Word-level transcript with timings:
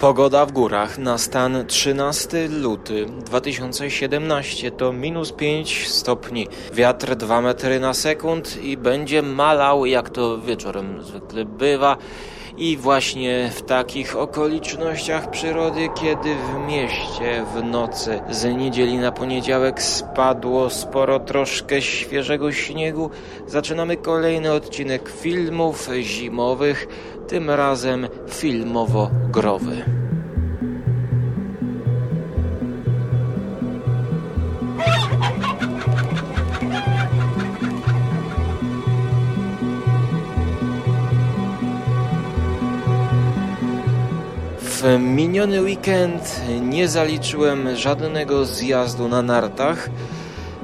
Pogoda 0.00 0.46
w 0.46 0.52
górach 0.52 0.98
na 0.98 1.18
stan 1.18 1.66
13 1.66 2.48
luty 2.48 3.06
2017 3.06 4.70
to 4.70 4.92
minus 4.92 5.32
5 5.32 5.88
stopni, 5.88 6.48
wiatr 6.72 7.16
2 7.16 7.40
metry 7.40 7.80
na 7.80 7.94
sekund 7.94 8.62
i 8.62 8.76
będzie 8.76 9.22
malał 9.22 9.86
jak 9.86 10.10
to 10.10 10.38
wieczorem 10.38 11.02
zwykle 11.02 11.44
bywa. 11.44 11.96
I 12.56 12.76
właśnie 12.76 13.50
w 13.54 13.62
takich 13.62 14.16
okolicznościach 14.16 15.30
przyrody, 15.30 15.88
kiedy 15.94 16.34
w 16.34 16.68
mieście 16.68 17.44
w 17.54 17.64
nocy 17.64 18.20
z 18.30 18.56
niedzieli 18.56 18.98
na 18.98 19.12
poniedziałek 19.12 19.82
spadło 19.82 20.70
sporo 20.70 21.20
troszkę 21.20 21.82
świeżego 21.82 22.52
śniegu, 22.52 23.10
zaczynamy 23.46 23.96
kolejny 23.96 24.52
odcinek 24.52 25.08
filmów 25.08 25.88
zimowych, 26.00 26.88
tym 27.28 27.50
razem 27.50 28.08
filmowo-growy. 28.28 29.99
W 44.82 44.98
miniony 44.98 45.62
weekend 45.62 46.40
nie 46.60 46.88
zaliczyłem 46.88 47.76
żadnego 47.76 48.44
zjazdu 48.44 49.08
na 49.08 49.22
nartach, 49.22 49.90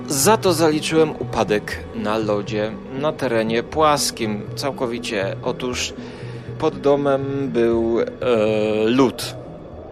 za 0.08 0.36
to 0.36 0.52
zaliczyłem 0.52 1.10
upadek 1.10 1.84
na 1.94 2.18
lodzie 2.18 2.72
na 2.92 3.12
terenie 3.12 3.62
płaskim. 3.62 4.42
Całkowicie. 4.54 5.36
Otóż 5.42 5.94
pod 6.58 6.80
domem 6.80 7.50
był 7.52 8.00
e, 8.00 8.06
lód. 8.84 9.36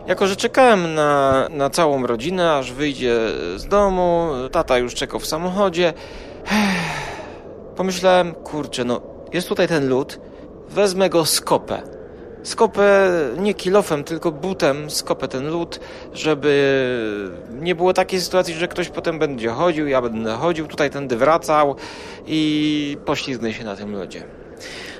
Jako, 0.06 0.26
że 0.26 0.36
czekałem 0.36 0.94
na, 0.94 1.48
na 1.50 1.70
całą 1.70 2.06
rodzinę, 2.06 2.52
aż 2.52 2.72
wyjdzie 2.72 3.16
z 3.56 3.66
domu, 3.66 4.28
tata 4.52 4.78
już 4.78 4.94
czekał 4.94 5.20
w 5.20 5.26
samochodzie, 5.26 5.92
pomyślałem, 7.76 8.34
kurczę, 8.34 8.84
no 8.84 9.00
jest 9.32 9.48
tutaj 9.48 9.68
ten 9.68 9.88
lód, 9.88 10.20
wezmę 10.70 11.10
go 11.10 11.24
skopę 11.24 11.93
skopę 12.44 13.10
nie 13.38 13.54
kilofem, 13.54 14.04
tylko 14.04 14.32
butem 14.32 14.90
skopę 14.90 15.28
ten 15.28 15.50
lód, 15.50 15.80
żeby 16.12 16.54
nie 17.50 17.74
było 17.74 17.92
takiej 17.92 18.20
sytuacji, 18.20 18.54
że 18.54 18.68
ktoś 18.68 18.88
potem 18.88 19.18
będzie 19.18 19.48
chodził, 19.48 19.88
ja 19.88 20.02
będę 20.02 20.34
chodził, 20.34 20.66
tutaj 20.66 20.90
tędy 20.90 21.16
wracał 21.16 21.76
i 22.26 22.96
poślizgnę 23.04 23.52
się 23.52 23.64
na 23.64 23.76
tym 23.76 23.92
lodzie. 23.92 24.24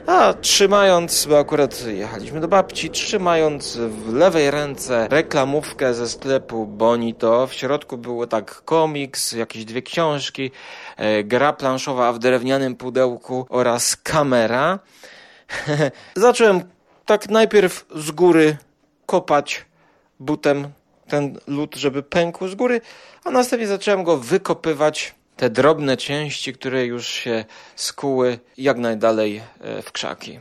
A 0.07 0.35
trzymając, 0.41 1.27
bo 1.27 1.39
akurat 1.39 1.87
jechaliśmy 1.87 2.41
do 2.41 2.49
babci, 2.49 2.91
trzymając 2.91 3.77
w 3.77 4.15
lewej 4.15 4.51
ręce 4.51 5.09
reklamówkę 5.11 5.95
ze 5.95 6.09
sklepu 6.09 6.67
Bonito, 6.67 7.47
w 7.47 7.55
środku 7.55 7.99
było 7.99 8.27
tak 8.27 8.63
komiks, 8.65 9.33
jakieś 9.33 9.65
dwie 9.65 9.83
książki, 9.83 10.51
e, 10.97 11.25
gra 11.25 11.53
planszowa 11.53 12.13
w 12.13 12.19
drewnianym 12.19 12.77
pudełku 12.77 13.47
oraz 13.49 13.97
kamera. 13.97 14.79
Zacząłem 16.17 16.74
tak 17.07 17.29
najpierw 17.29 17.87
z 17.95 18.11
góry 18.11 18.57
kopać 19.07 19.65
butem 20.21 20.69
ten 21.09 21.39
lód, 21.47 21.77
żeby 21.77 22.03
pękł 22.03 22.49
z 22.49 22.55
góry, 22.55 22.81
a 23.25 23.31
następnie 23.31 23.67
zacząłem 23.67 24.05
go 24.05 24.17
wykopywać 24.17 25.15
te 25.37 25.51
drobne 25.51 25.97
części, 25.97 26.53
które 26.53 26.87
już 26.87 27.09
się 27.09 27.45
skuły 27.77 28.39
jak 28.59 28.79
najdalej 28.79 29.43
e, 29.61 29.83
w 29.83 29.93
krzaki. 29.93 30.41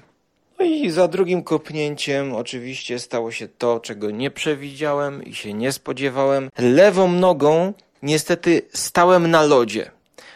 No 0.60 0.66
i 0.66 0.90
za 0.90 1.08
drugim 1.08 1.44
kopnięciem 1.44 2.36
oczywiście 2.36 3.00
stało 3.00 3.32
się 3.32 3.48
to, 3.48 3.80
czego 3.80 4.12
nie 4.12 4.32
przewidziałem 4.32 5.24
i 5.24 5.36
się 5.36 5.54
nie 5.54 5.72
spodziewałem. 5.72 6.50
Lewą 6.58 7.12
nogą 7.12 7.74
niestety 8.04 8.62
stałem 8.74 9.32
na 9.32 9.44
lodzie. 9.44 9.92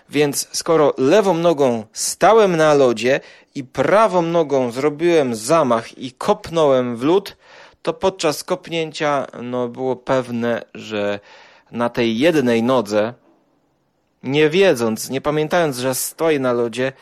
Więc 0.10 0.48
skoro 0.52 0.94
lewą 0.98 1.34
nogą 1.34 1.86
stałem 1.94 2.58
na 2.58 2.74
lodzie 2.74 3.20
i 3.56 3.64
prawą 3.64 4.22
nogą 4.22 4.72
zrobiłem 4.72 5.36
zamach 5.36 5.98
i 5.98 6.12
kopnąłem 6.12 6.98
w 6.98 7.04
lód, 7.04 7.38
to 7.82 7.94
podczas 7.94 8.44
kopnięcia 8.44 9.28
no, 9.42 9.68
było 9.68 9.96
pewne, 9.96 10.62
że 10.74 11.20
na 11.72 11.90
tej 11.90 12.20
jednej 12.20 12.64
nodze, 12.64 13.14
nie 14.24 14.50
wiedząc, 14.50 15.10
nie 15.10 15.22
pamiętając, 15.22 15.78
że 15.78 15.96
stoję 15.96 16.40
na 16.40 16.54
lodzie, 16.54 16.94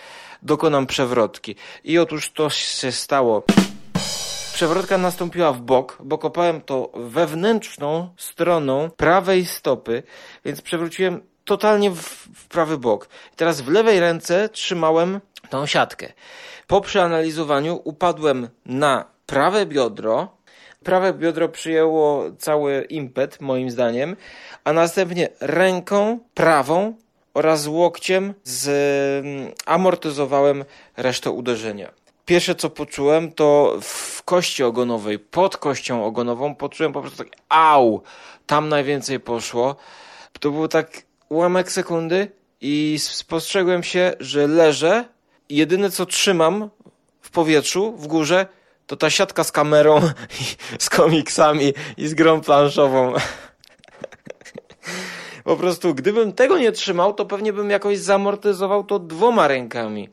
dokonam 0.41 0.87
przewrotki. 0.87 1.55
I 1.83 1.97
otóż 1.97 2.31
to 2.31 2.49
się 2.49 2.91
stało. 2.91 3.43
Przewrotka 4.53 4.97
nastąpiła 4.97 5.53
w 5.53 5.61
bok, 5.61 5.97
bo 6.03 6.17
kopałem 6.17 6.61
to 6.61 6.91
wewnętrzną 6.93 8.09
stroną 8.17 8.89
prawej 8.97 9.45
stopy, 9.45 10.03
więc 10.45 10.61
przewróciłem 10.61 11.21
totalnie 11.45 11.91
w, 11.91 12.01
w 12.35 12.47
prawy 12.47 12.77
bok. 12.77 13.09
I 13.33 13.35
teraz 13.35 13.61
w 13.61 13.67
lewej 13.67 13.99
ręce 13.99 14.49
trzymałem 14.49 15.19
tą 15.49 15.65
siatkę. 15.65 16.13
Po 16.67 16.81
przeanalizowaniu 16.81 17.81
upadłem 17.83 18.49
na 18.65 19.05
prawe 19.25 19.65
biodro. 19.65 20.35
Prawe 20.83 21.13
biodro 21.13 21.49
przyjęło 21.49 22.23
cały 22.37 22.85
impet, 22.89 23.41
moim 23.41 23.71
zdaniem, 23.71 24.15
a 24.63 24.73
następnie 24.73 25.29
ręką 25.39 26.19
prawą 26.33 26.93
oraz 27.33 27.67
łokciem 27.67 28.33
zamortyzowałem 28.43 30.65
resztę 30.97 31.31
uderzenia. 31.31 31.91
Pierwsze 32.25 32.55
co 32.55 32.69
poczułem 32.69 33.31
to 33.31 33.77
w 33.81 34.23
kości 34.23 34.63
ogonowej, 34.63 35.19
pod 35.19 35.57
kością 35.57 36.05
ogonową 36.05 36.55
poczułem 36.55 36.93
po 36.93 37.01
prostu 37.01 37.23
tak 37.23 37.33
au, 37.49 38.01
tam 38.45 38.69
najwięcej 38.69 39.19
poszło. 39.19 39.75
To 40.39 40.51
było 40.51 40.67
tak 40.67 41.04
ułamek 41.29 41.71
sekundy 41.71 42.31
i 42.61 42.95
spostrzegłem 42.99 43.83
się, 43.83 44.13
że 44.19 44.47
leżę 44.47 45.05
i 45.49 45.55
jedyne 45.55 45.91
co 45.91 46.05
trzymam 46.05 46.69
w 47.21 47.29
powietrzu, 47.31 47.91
w 47.97 48.07
górze, 48.07 48.47
to 48.87 48.95
ta 48.95 49.09
siatka 49.09 49.43
z 49.43 49.51
kamerą, 49.51 50.01
z 50.79 50.89
komiksami 50.89 51.73
i 51.97 52.07
z 52.07 52.13
grą 52.13 52.41
planszową. 52.41 53.13
Po 55.43 55.55
prostu, 55.55 55.95
gdybym 55.95 56.33
tego 56.33 56.57
nie 56.57 56.71
trzymał, 56.71 57.13
to 57.13 57.25
pewnie 57.25 57.53
bym 57.53 57.69
jakoś 57.69 57.97
zamortyzował 57.97 58.83
to 58.83 58.99
dwoma 58.99 59.47
rękami. 59.47 60.09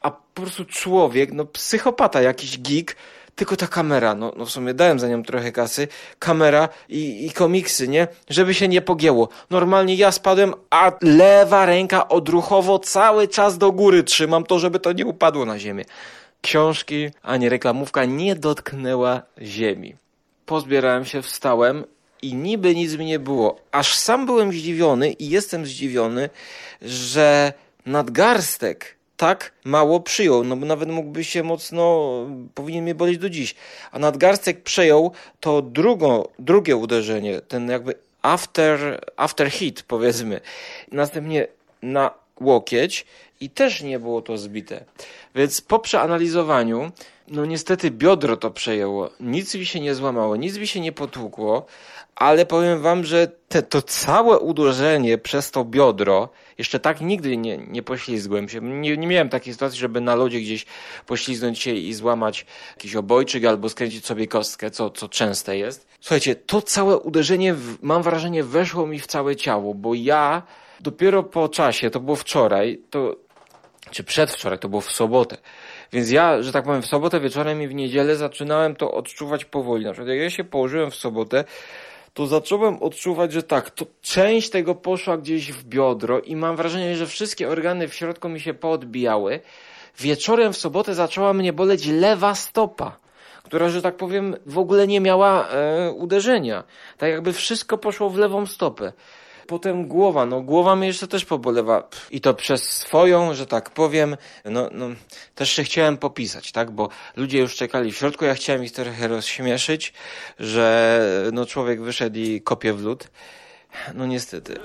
A 0.00 0.10
po 0.10 0.42
prostu 0.42 0.64
człowiek, 0.64 1.32
no 1.32 1.44
psychopata, 1.44 2.22
jakiś 2.22 2.58
geek, 2.58 2.96
tylko 3.40 3.56
ta 3.56 3.66
kamera, 3.66 4.14
no, 4.14 4.32
no 4.36 4.44
w 4.44 4.50
sumie 4.50 4.74
dałem 4.74 4.98
za 4.98 5.08
nią 5.08 5.22
trochę 5.22 5.52
kasy, 5.52 5.88
kamera 6.18 6.68
i, 6.88 7.26
i 7.26 7.30
komiksy, 7.30 7.88
nie? 7.88 8.08
Żeby 8.30 8.54
się 8.54 8.68
nie 8.68 8.80
pogięło. 8.80 9.28
Normalnie 9.50 9.94
ja 9.94 10.12
spadłem, 10.12 10.54
a 10.70 10.92
lewa 11.00 11.66
ręka 11.66 12.08
odruchowo 12.08 12.78
cały 12.78 13.28
czas 13.28 13.58
do 13.58 13.72
góry 13.72 14.02
trzymam 14.02 14.44
to, 14.44 14.58
żeby 14.58 14.80
to 14.80 14.92
nie 14.92 15.06
upadło 15.06 15.44
na 15.44 15.58
ziemię. 15.58 15.84
Książki, 16.42 17.10
ani 17.22 17.48
reklamówka 17.48 18.04
nie 18.04 18.36
dotknęła 18.36 19.22
ziemi. 19.42 19.94
Pozbierałem 20.46 21.04
się, 21.04 21.22
wstałem 21.22 21.84
i 22.22 22.34
niby 22.34 22.74
nic 22.74 22.96
mi 22.96 23.04
nie 23.04 23.18
było. 23.18 23.60
Aż 23.72 23.94
sam 23.94 24.26
byłem 24.26 24.52
zdziwiony 24.52 25.12
i 25.12 25.28
jestem 25.28 25.66
zdziwiony, 25.66 26.30
że 26.82 27.52
nadgarstek 27.86 28.96
tak 29.20 29.52
mało 29.64 30.00
przyjął, 30.00 30.44
no 30.44 30.56
bo 30.56 30.66
nawet 30.66 30.88
mógłby 30.88 31.24
się 31.24 31.42
mocno, 31.42 32.10
powinien 32.54 32.84
mnie 32.84 32.94
boleć 32.94 33.18
do 33.18 33.30
dziś. 33.30 33.54
A 33.92 33.98
nadgarstek 33.98 34.62
przejął 34.62 35.12
to 35.40 35.62
drugo, 35.62 36.28
drugie 36.38 36.76
uderzenie, 36.76 37.40
ten 37.40 37.70
jakby 37.70 37.94
after, 38.22 39.00
after 39.16 39.50
hit 39.50 39.82
powiedzmy. 39.82 40.40
Następnie 40.92 41.46
na 41.82 42.10
łokieć 42.40 43.06
i 43.40 43.50
też 43.50 43.82
nie 43.82 43.98
było 43.98 44.22
to 44.22 44.38
zbite. 44.38 44.84
Więc 45.34 45.60
po 45.60 45.78
przeanalizowaniu, 45.78 46.92
no 47.28 47.46
niestety 47.46 47.90
biodro 47.90 48.36
to 48.36 48.50
przejęło. 48.50 49.10
Nic 49.20 49.54
mi 49.54 49.66
się 49.66 49.80
nie 49.80 49.94
złamało, 49.94 50.36
nic 50.36 50.58
mi 50.58 50.66
się 50.66 50.80
nie 50.80 50.92
potłukło, 50.92 51.66
ale 52.16 52.46
powiem 52.46 52.82
wam, 52.82 53.04
że 53.04 53.28
te, 53.48 53.62
to 53.62 53.82
całe 53.82 54.38
uderzenie 54.38 55.18
przez 55.18 55.50
to 55.50 55.64
biodro, 55.64 56.28
jeszcze 56.58 56.80
tak 56.80 57.00
nigdy 57.00 57.36
nie, 57.36 57.58
nie 57.58 57.82
poślizgłem 57.82 58.48
się. 58.48 58.60
Nie, 58.60 58.96
nie 58.96 59.06
miałem 59.06 59.28
takiej 59.28 59.52
sytuacji, 59.52 59.78
żeby 59.78 60.00
na 60.00 60.14
lodzie 60.14 60.40
gdzieś 60.40 60.66
poślizgnąć 61.06 61.58
się 61.58 61.74
i 61.74 61.94
złamać 61.94 62.46
jakiś 62.76 62.96
obojczyk 62.96 63.44
albo 63.44 63.68
skręcić 63.68 64.06
sobie 64.06 64.26
kostkę, 64.26 64.70
co, 64.70 64.90
co 64.90 65.08
częste 65.08 65.56
jest. 65.56 65.86
Słuchajcie, 66.00 66.34
to 66.34 66.62
całe 66.62 66.98
uderzenie, 66.98 67.54
mam 67.82 68.02
wrażenie, 68.02 68.44
weszło 68.44 68.86
mi 68.86 68.98
w 68.98 69.06
całe 69.06 69.36
ciało, 69.36 69.74
bo 69.74 69.94
ja 69.94 70.42
dopiero 70.80 71.22
po 71.22 71.48
czasie, 71.48 71.90
to 71.90 72.00
było 72.00 72.16
wczoraj, 72.16 72.80
to, 72.90 73.16
czy 73.90 74.04
przedwczoraj, 74.04 74.58
to 74.58 74.68
było 74.68 74.80
w 74.80 74.92
sobotę, 74.92 75.36
więc 75.92 76.10
ja, 76.10 76.42
że 76.42 76.52
tak 76.52 76.64
powiem, 76.64 76.82
w 76.82 76.86
sobotę 76.86 77.20
wieczorem 77.20 77.62
i 77.62 77.68
w 77.68 77.74
niedzielę 77.74 78.16
zaczynałem 78.16 78.76
to 78.76 78.92
odczuwać 78.92 79.44
powoli. 79.44 79.84
Na 79.84 79.92
przykład 79.92 80.08
jak 80.08 80.18
ja 80.18 80.30
się 80.30 80.44
położyłem 80.44 80.90
w 80.90 80.94
sobotę, 80.94 81.44
to 82.14 82.26
zacząłem 82.26 82.82
odczuwać, 82.82 83.32
że 83.32 83.42
tak, 83.42 83.70
to 83.70 83.86
część 84.02 84.50
tego 84.50 84.74
poszła 84.74 85.16
gdzieś 85.18 85.52
w 85.52 85.64
biodro 85.64 86.20
i 86.20 86.36
mam 86.36 86.56
wrażenie, 86.56 86.96
że 86.96 87.06
wszystkie 87.06 87.48
organy 87.48 87.88
w 87.88 87.94
środku 87.94 88.28
mi 88.28 88.40
się 88.40 88.54
poodbijały. 88.54 89.40
Wieczorem 89.98 90.52
w 90.52 90.56
sobotę 90.56 90.94
zaczęła 90.94 91.32
mnie 91.32 91.52
boleć 91.52 91.86
lewa 91.86 92.34
stopa 92.34 92.96
która, 93.50 93.68
że 93.68 93.82
tak 93.82 93.96
powiem, 93.96 94.36
w 94.46 94.58
ogóle 94.58 94.86
nie 94.86 95.00
miała 95.00 95.48
e, 95.48 95.90
uderzenia. 95.90 96.64
Tak 96.98 97.10
jakby 97.10 97.32
wszystko 97.32 97.78
poszło 97.78 98.10
w 98.10 98.16
lewą 98.16 98.46
stopę. 98.46 98.92
Potem 99.50 99.88
głowa, 99.88 100.26
no 100.26 100.40
głowa 100.40 100.76
mnie 100.76 100.86
jeszcze 100.86 101.08
też 101.08 101.24
pobolewa. 101.24 101.88
I 102.10 102.20
to 102.20 102.34
przez 102.34 102.62
swoją, 102.62 103.34
że 103.34 103.46
tak 103.46 103.70
powiem, 103.70 104.16
no, 104.44 104.68
no 104.72 104.86
też 105.34 105.50
się 105.52 105.64
chciałem 105.64 105.96
popisać, 105.96 106.52
tak? 106.52 106.70
Bo 106.70 106.88
ludzie 107.16 107.38
już 107.38 107.56
czekali 107.56 107.92
w 107.92 107.96
środku, 107.96 108.24
ja 108.24 108.34
chciałem 108.34 108.64
ich 108.64 108.72
trochę 108.72 109.08
rozśmieszyć, 109.08 109.92
że 110.38 111.00
no 111.32 111.46
człowiek 111.46 111.82
wyszedł 111.82 112.18
i 112.18 112.40
kopie 112.40 112.72
w 112.72 112.82
lód. 112.82 113.08
No 113.94 114.06
niestety. 114.06 114.56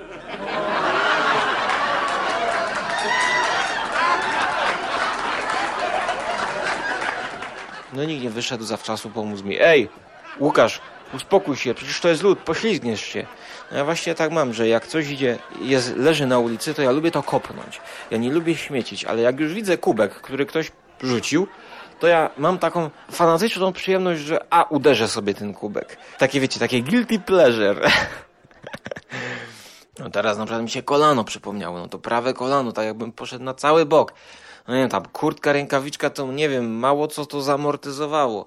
No 7.94 8.04
nikt 8.04 8.24
nie 8.24 8.30
wyszedł 8.30 8.64
zawczasu 8.64 9.10
pomóc 9.10 9.42
mi. 9.42 9.58
Ej, 9.60 9.90
Łukasz, 10.40 10.82
uspokój 11.16 11.56
się, 11.56 11.74
przecież 11.74 12.00
to 12.00 12.10
jest 12.10 12.24
lód, 12.24 12.40
poślizgniesz 12.40 13.02
się. 13.02 13.26
No 13.72 13.78
ja 13.78 13.86
właśnie 13.86 14.16
tak 14.16 14.32
mam, 14.32 14.54
że 14.54 14.68
jak 14.68 14.88
coś 14.88 15.10
idzie, 15.10 15.38
jest, 15.62 15.96
leży 15.98 16.26
na 16.26 16.40
ulicy, 16.40 16.74
to 16.74 16.82
ja 16.82 16.92
lubię 16.92 17.12
to 17.12 17.24
kopnąć. 17.24 17.82
Ja 18.12 18.18
nie 18.18 18.32
lubię 18.32 18.56
śmiecić, 18.56 19.06
ale 19.06 19.22
jak 19.22 19.40
już 19.40 19.54
widzę 19.54 19.78
kubek, 19.78 20.16
który 20.22 20.46
ktoś 20.46 20.72
rzucił, 21.02 21.48
to 22.00 22.08
ja 22.08 22.30
mam 22.38 22.60
taką 22.60 22.90
fanatyczną 23.12 23.74
przyjemność, 23.74 24.22
że 24.22 24.46
a, 24.50 24.64
uderzę 24.64 25.08
sobie 25.08 25.34
ten 25.34 25.54
kubek. 25.54 25.98
Takie 26.18 26.40
wiecie, 26.40 26.60
takie 26.60 26.82
guilty 26.82 27.20
pleasure. 27.20 27.82
No 30.00 30.10
teraz 30.10 30.38
na 30.38 30.46
przykład 30.46 30.64
mi 30.64 30.70
się 30.70 30.84
kolano 30.84 31.24
przypomniało, 31.24 31.80
no 31.80 31.88
to 31.88 32.00
prawe 32.00 32.34
kolano, 32.34 32.72
tak 32.72 32.86
jakbym 32.86 33.12
poszedł 33.12 33.44
na 33.44 33.54
cały 33.54 33.86
bok. 33.86 34.14
No 34.68 34.74
nie 34.74 34.80
wiem, 34.80 34.90
tam 34.90 35.06
kurtka, 35.06 35.54
rękawiczka 35.54 36.10
to 36.10 36.32
nie 36.32 36.50
wiem, 36.50 36.80
mało 36.80 37.08
co 37.08 37.26
to 37.26 37.42
zamortyzowało. 37.42 38.46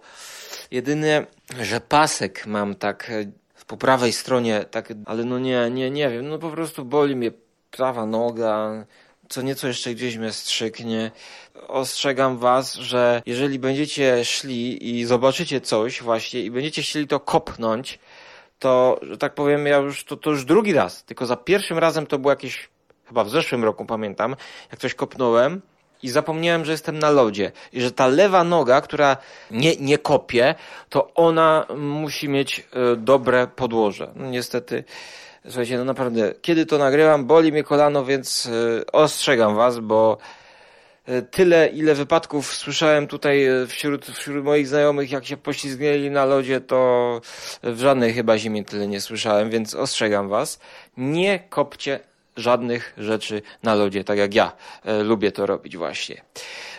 Jedynie, 0.71 1.27
że 1.61 1.81
pasek 1.81 2.47
mam 2.47 2.75
tak 2.75 3.11
e, 3.11 3.31
po 3.67 3.77
prawej 3.77 4.13
stronie, 4.13 4.65
tak, 4.71 4.93
ale 5.07 5.25
no 5.25 5.39
nie, 5.39 5.71
nie, 5.71 5.91
nie 5.91 6.11
wiem, 6.11 6.29
no 6.29 6.39
po 6.39 6.51
prostu 6.51 6.85
boli 6.85 7.17
mnie 7.17 7.31
prawa 7.71 8.07
noga, 8.07 8.85
co 9.29 9.43
nieco 9.43 9.69
jeszcze 9.69 9.95
gdzieś 9.95 10.17
mnie 10.17 10.33
strzyknie. 10.33 11.11
Ostrzegam 11.69 12.39
was, 12.39 12.75
że 12.75 13.23
jeżeli 13.27 13.59
będziecie 13.59 14.25
szli 14.25 14.91
i 14.99 15.05
zobaczycie 15.05 15.61
coś 15.61 16.03
właśnie 16.03 16.41
i 16.41 16.51
będziecie 16.51 16.83
chcieli 16.83 17.07
to 17.07 17.21
kopnąć, 17.21 17.99
to, 18.59 19.01
że 19.03 19.19
tak 19.19 19.35
powiem, 19.35 19.67
ja 19.67 19.77
już, 19.77 20.05
to, 20.05 20.17
to 20.17 20.31
już 20.31 20.45
drugi 20.45 20.73
raz, 20.73 21.05
tylko 21.05 21.27
za 21.27 21.37
pierwszym 21.37 21.79
razem 21.79 22.07
to 22.07 22.19
było 22.19 22.33
jakieś, 22.33 22.69
chyba 23.07 23.25
w 23.25 23.31
zeszłym 23.31 23.65
roku 23.65 23.85
pamiętam, 23.85 24.37
jak 24.71 24.81
coś 24.81 24.95
kopnąłem, 24.95 25.63
i 26.03 26.09
zapomniałem, 26.09 26.65
że 26.65 26.73
jestem 26.73 26.99
na 26.99 27.11
lodzie 27.11 27.53
i 27.73 27.81
że 27.81 27.93
ta 27.93 28.07
lewa 28.07 28.45
noga, 28.45 28.81
która 28.81 29.17
nie, 29.51 29.77
nie 29.77 29.99
kopie, 29.99 30.55
to 30.89 31.15
ona 31.15 31.67
musi 31.77 32.29
mieć 32.29 32.61
e, 32.61 32.97
dobre 32.97 33.47
podłoże. 33.47 34.13
No, 34.17 34.31
niestety, 34.31 34.85
słuchajcie, 35.45 35.79
no 35.79 35.85
naprawdę, 35.85 36.35
kiedy 36.43 36.67
to 36.67 36.79
nagrywam, 36.79 37.27
boli 37.27 37.53
mnie 37.53 37.65
kolano, 37.65 38.05
więc 38.05 38.47
e, 38.81 38.93
ostrzegam 38.93 39.57
was, 39.57 39.79
bo 39.79 40.19
e, 41.07 41.23
tyle, 41.23 41.69
ile 41.69 41.95
wypadków 41.95 42.55
słyszałem 42.55 43.07
tutaj 43.07 43.47
wśród, 43.69 44.07
wśród 44.07 44.45
moich 44.45 44.69
znajomych, 44.69 45.11
jak 45.11 45.27
się 45.27 45.37
poślizgnęli 45.37 46.11
na 46.11 46.25
lodzie, 46.25 46.61
to 46.61 47.21
w 47.63 47.81
żadnej 47.81 48.13
chyba 48.13 48.39
zimie 48.39 48.65
tyle 48.65 48.87
nie 48.87 49.01
słyszałem, 49.01 49.51
więc 49.51 49.75
ostrzegam 49.75 50.29
was. 50.29 50.61
Nie 50.97 51.39
kopcie 51.39 52.08
żadnych 52.39 52.95
rzeczy 52.99 53.43
na 53.63 53.75
lodzie, 53.75 54.05
tak 54.05 54.19
jak 54.19 54.35
ja 54.35 54.53
e, 54.85 55.03
lubię 55.03 55.33
to 55.33 55.47
robić 55.47 55.77
właśnie. 55.77 56.23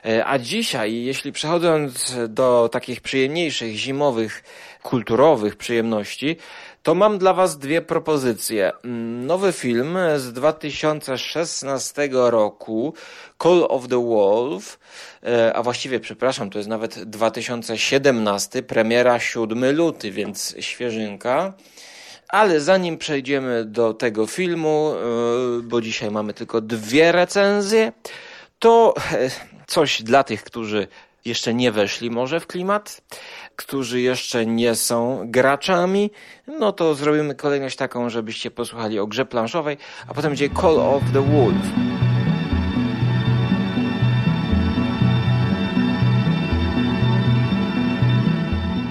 E, 0.05 0.25
a 0.25 0.39
dzisiaj, 0.39 1.03
jeśli 1.03 1.31
przechodząc 1.31 2.15
do 2.27 2.69
takich 2.71 3.01
przyjemniejszych, 3.01 3.75
zimowych, 3.75 4.43
kulturowych 4.83 5.55
przyjemności, 5.55 6.37
to 6.83 6.95
mam 6.95 7.17
dla 7.17 7.33
Was 7.33 7.57
dwie 7.57 7.81
propozycje. 7.81 8.71
Mm, 8.83 9.25
nowy 9.25 9.51
film 9.53 9.97
z 10.17 10.33
2016 10.33 12.09
roku, 12.11 12.93
Call 13.43 13.65
of 13.69 13.87
the 13.87 14.05
Wolf, 14.05 14.79
e, 15.23 15.53
a 15.53 15.63
właściwie, 15.63 15.99
przepraszam, 15.99 16.49
to 16.49 16.57
jest 16.57 16.69
nawet 16.69 17.03
2017, 17.03 18.63
premiera 18.63 19.19
7 19.19 19.75
luty, 19.75 20.11
więc 20.11 20.55
świeżynka. 20.59 21.53
Ale 22.29 22.59
zanim 22.59 22.97
przejdziemy 22.97 23.65
do 23.65 23.93
tego 23.93 24.27
filmu, 24.27 24.93
e, 24.93 25.61
bo 25.61 25.81
dzisiaj 25.81 26.11
mamy 26.11 26.33
tylko 26.33 26.61
dwie 26.61 27.11
recenzje, 27.11 27.91
to 28.59 28.93
e, 29.11 29.29
coś 29.67 30.03
dla 30.03 30.23
tych, 30.23 30.43
którzy 30.43 30.87
jeszcze 31.25 31.53
nie 31.53 31.71
weszli 31.71 32.11
może 32.11 32.39
w 32.39 32.47
klimat, 32.47 33.01
którzy 33.55 34.01
jeszcze 34.01 34.45
nie 34.45 34.75
są 34.75 35.21
graczami, 35.25 36.11
no 36.47 36.71
to 36.71 36.95
zrobimy 36.95 37.35
kolejność 37.35 37.75
taką, 37.75 38.09
żebyście 38.09 38.51
posłuchali 38.51 38.99
o 38.99 39.07
grze 39.07 39.25
planszowej, 39.25 39.77
a 40.07 40.13
potem 40.13 40.31
będzie 40.31 40.49
Call 40.49 40.79
of 40.79 41.03
the 41.13 41.21
Wolf. 41.21 42.08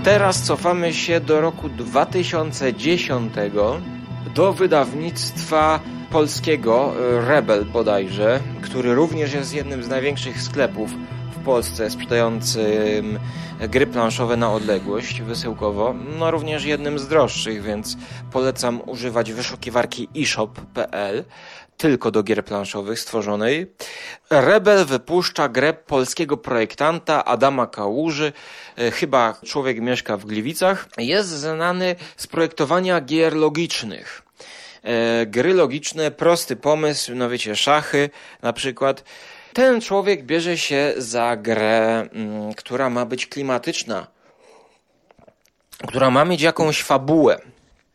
Teraz 0.04 0.42
cofamy 0.42 0.94
się 0.94 1.20
do 1.20 1.40
roku 1.40 1.68
2010 1.68 3.32
do 4.34 4.52
wydawnictwa 4.52 5.80
polskiego 6.10 6.92
e, 6.92 7.28
Rebel 7.28 7.64
bodajże, 7.64 8.40
który 8.62 8.94
również 8.94 9.34
jest 9.34 9.54
jednym 9.54 9.82
z 9.82 9.88
największych 9.88 10.42
sklepów 10.42 10.90
w 11.32 11.44
Polsce 11.44 11.90
sprzedającym 11.90 13.18
gry 13.68 13.86
planszowe 13.86 14.36
na 14.36 14.52
odległość 14.52 15.22
wysyłkowo, 15.22 15.94
no 16.18 16.30
również 16.30 16.64
jednym 16.64 16.98
z 16.98 17.08
droższych, 17.08 17.62
więc 17.62 17.96
polecam 18.32 18.80
używać 18.86 19.32
wyszukiwarki 19.32 20.08
eShop.pl 20.16 21.24
tylko 21.78 22.10
do 22.10 22.22
gier 22.22 22.44
planszowych 22.44 23.00
stworzonej. 23.00 23.66
Rebel 24.30 24.84
wypuszcza 24.84 25.48
grę 25.48 25.72
polskiego 25.72 26.36
projektanta 26.36 27.24
Adama 27.24 27.66
Kałuży. 27.66 28.32
E, 28.76 28.90
chyba 28.90 29.34
człowiek 29.44 29.80
mieszka 29.80 30.16
w 30.16 30.24
Gliwicach. 30.24 30.88
Jest 30.98 31.28
znany 31.28 31.96
z 32.16 32.26
projektowania 32.26 33.00
gier 33.00 33.36
logicznych. 33.36 34.22
E, 34.82 35.26
gry 35.26 35.54
logiczne, 35.54 36.10
prosty 36.10 36.56
pomysł, 36.56 37.14
no 37.14 37.30
wiecie, 37.30 37.56
szachy 37.56 38.10
na 38.42 38.52
przykład. 38.52 39.04
Ten 39.52 39.80
człowiek 39.80 40.24
bierze 40.24 40.58
się 40.58 40.94
za 40.96 41.36
grę, 41.36 42.08
mm, 42.12 42.54
która 42.54 42.90
ma 42.90 43.04
być 43.04 43.26
klimatyczna, 43.26 44.06
która 45.88 46.10
ma 46.10 46.24
mieć 46.24 46.42
jakąś 46.42 46.82
fabułę. 46.82 47.38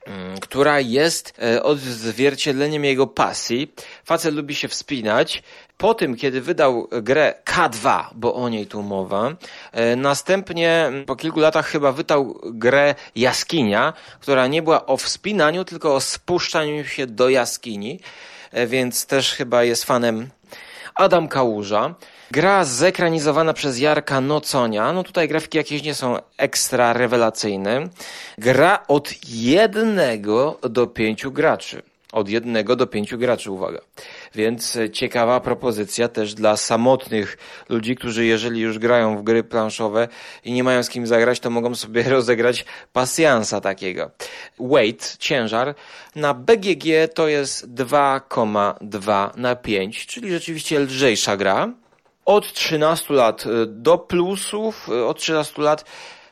Mm, 0.06 0.38
która 0.40 0.80
jest 0.80 1.34
e, 1.44 1.64
odzwierciedleniem 1.64 2.86
jego 2.86 3.08
pasji. 3.08 3.74
Facet 4.06 4.34
lubi 4.36 4.56
się 4.56 4.68
wspinać. 4.68 5.44
Po 5.78 5.94
tym, 5.94 6.16
kiedy 6.16 6.42
wydał 6.42 6.88
grę 7.02 7.34
K2, 7.46 8.06
bo 8.16 8.34
o 8.34 8.50
niej 8.50 8.68
tu 8.68 8.82
mowa, 8.82 9.32
e, 9.72 9.96
następnie 9.96 10.86
mm, 10.86 11.06
po 11.06 11.16
kilku 11.16 11.40
latach 11.40 11.68
chyba 11.68 11.92
wydał 11.92 12.40
grę 12.44 12.96
Jaskinia, 13.16 13.94
która 14.20 14.48
nie 14.48 14.62
była 14.62 14.86
o 14.86 14.98
wspinaniu, 14.98 15.66
tylko 15.66 15.96
o 15.96 16.02
spuszczaniu 16.02 16.86
się 16.86 17.08
do 17.08 17.30
jaskini, 17.30 18.00
e, 18.52 18.68
więc 18.68 19.06
też 19.06 19.34
chyba 19.34 19.64
jest 19.64 19.84
fanem 19.84 20.30
Adam 20.96 21.28
Kałuża. 21.28 21.96
Gra 22.34 22.66
zekranizowana 22.66 23.54
przez 23.54 23.80
Jarka 23.80 24.22
Noconia. 24.22 24.94
No 24.94 25.04
tutaj 25.04 25.28
grafiki 25.28 25.58
jakieś 25.58 25.84
nie 25.84 25.94
są 25.94 26.18
ekstra 26.38 26.94
rewelacyjne. 26.94 27.90
Gra 28.38 28.84
od 28.88 29.14
jednego 29.30 30.60
do 30.70 30.88
pięciu 30.88 31.32
graczy. 31.32 31.82
Od 32.12 32.30
jednego 32.30 32.76
do 32.76 32.88
pięciu 32.88 33.18
graczy, 33.18 33.52
uwaga. 33.52 33.82
Więc 34.36 34.78
ciekawa 34.94 35.40
propozycja 35.40 36.08
też 36.08 36.34
dla 36.34 36.58
samotnych 36.58 37.38
ludzi, 37.70 37.96
którzy 37.96 38.26
jeżeli 38.26 38.62
już 38.62 38.80
grają 38.80 39.18
w 39.18 39.24
gry 39.24 39.44
planszowe 39.44 40.08
i 40.44 40.54
nie 40.54 40.64
mają 40.64 40.84
z 40.84 40.90
kim 40.90 41.08
zagrać, 41.08 41.40
to 41.40 41.50
mogą 41.50 41.76
sobie 41.76 42.04
rozegrać 42.18 42.66
pasjansa 42.94 43.62
takiego. 43.62 44.12
Weight, 44.60 45.18
ciężar, 45.18 45.76
na 46.16 46.34
BGG 46.34 47.14
to 47.14 47.28
jest 47.28 47.76
2,2 47.76 49.38
na 49.38 49.56
5, 49.56 50.06
czyli 50.06 50.32
rzeczywiście 50.32 50.80
lżejsza 50.80 51.38
gra 51.38 51.83
od 52.26 52.54
13 52.54 53.14
lat 53.14 53.46
y, 53.46 53.66
do 53.66 53.98
plusów, 53.98 54.90
y, 54.90 55.06
od 55.06 55.20
13 55.20 55.62
lat, 55.62 55.86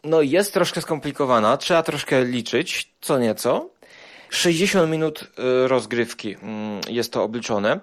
no 0.04 0.22
jest 0.22 0.54
troszkę 0.54 0.82
skomplikowana, 0.82 1.58
trzeba 1.58 1.84
troszkę 1.84 2.26
liczyć, 2.26 2.92
co 3.02 3.20
nieco. 3.20 3.70
60 4.30 4.92
minut 4.92 5.24
y, 5.24 5.68
rozgrywki 5.68 6.36
mm, 6.42 6.82
jest 6.88 7.14
to 7.14 7.24
obliczone. 7.24 7.80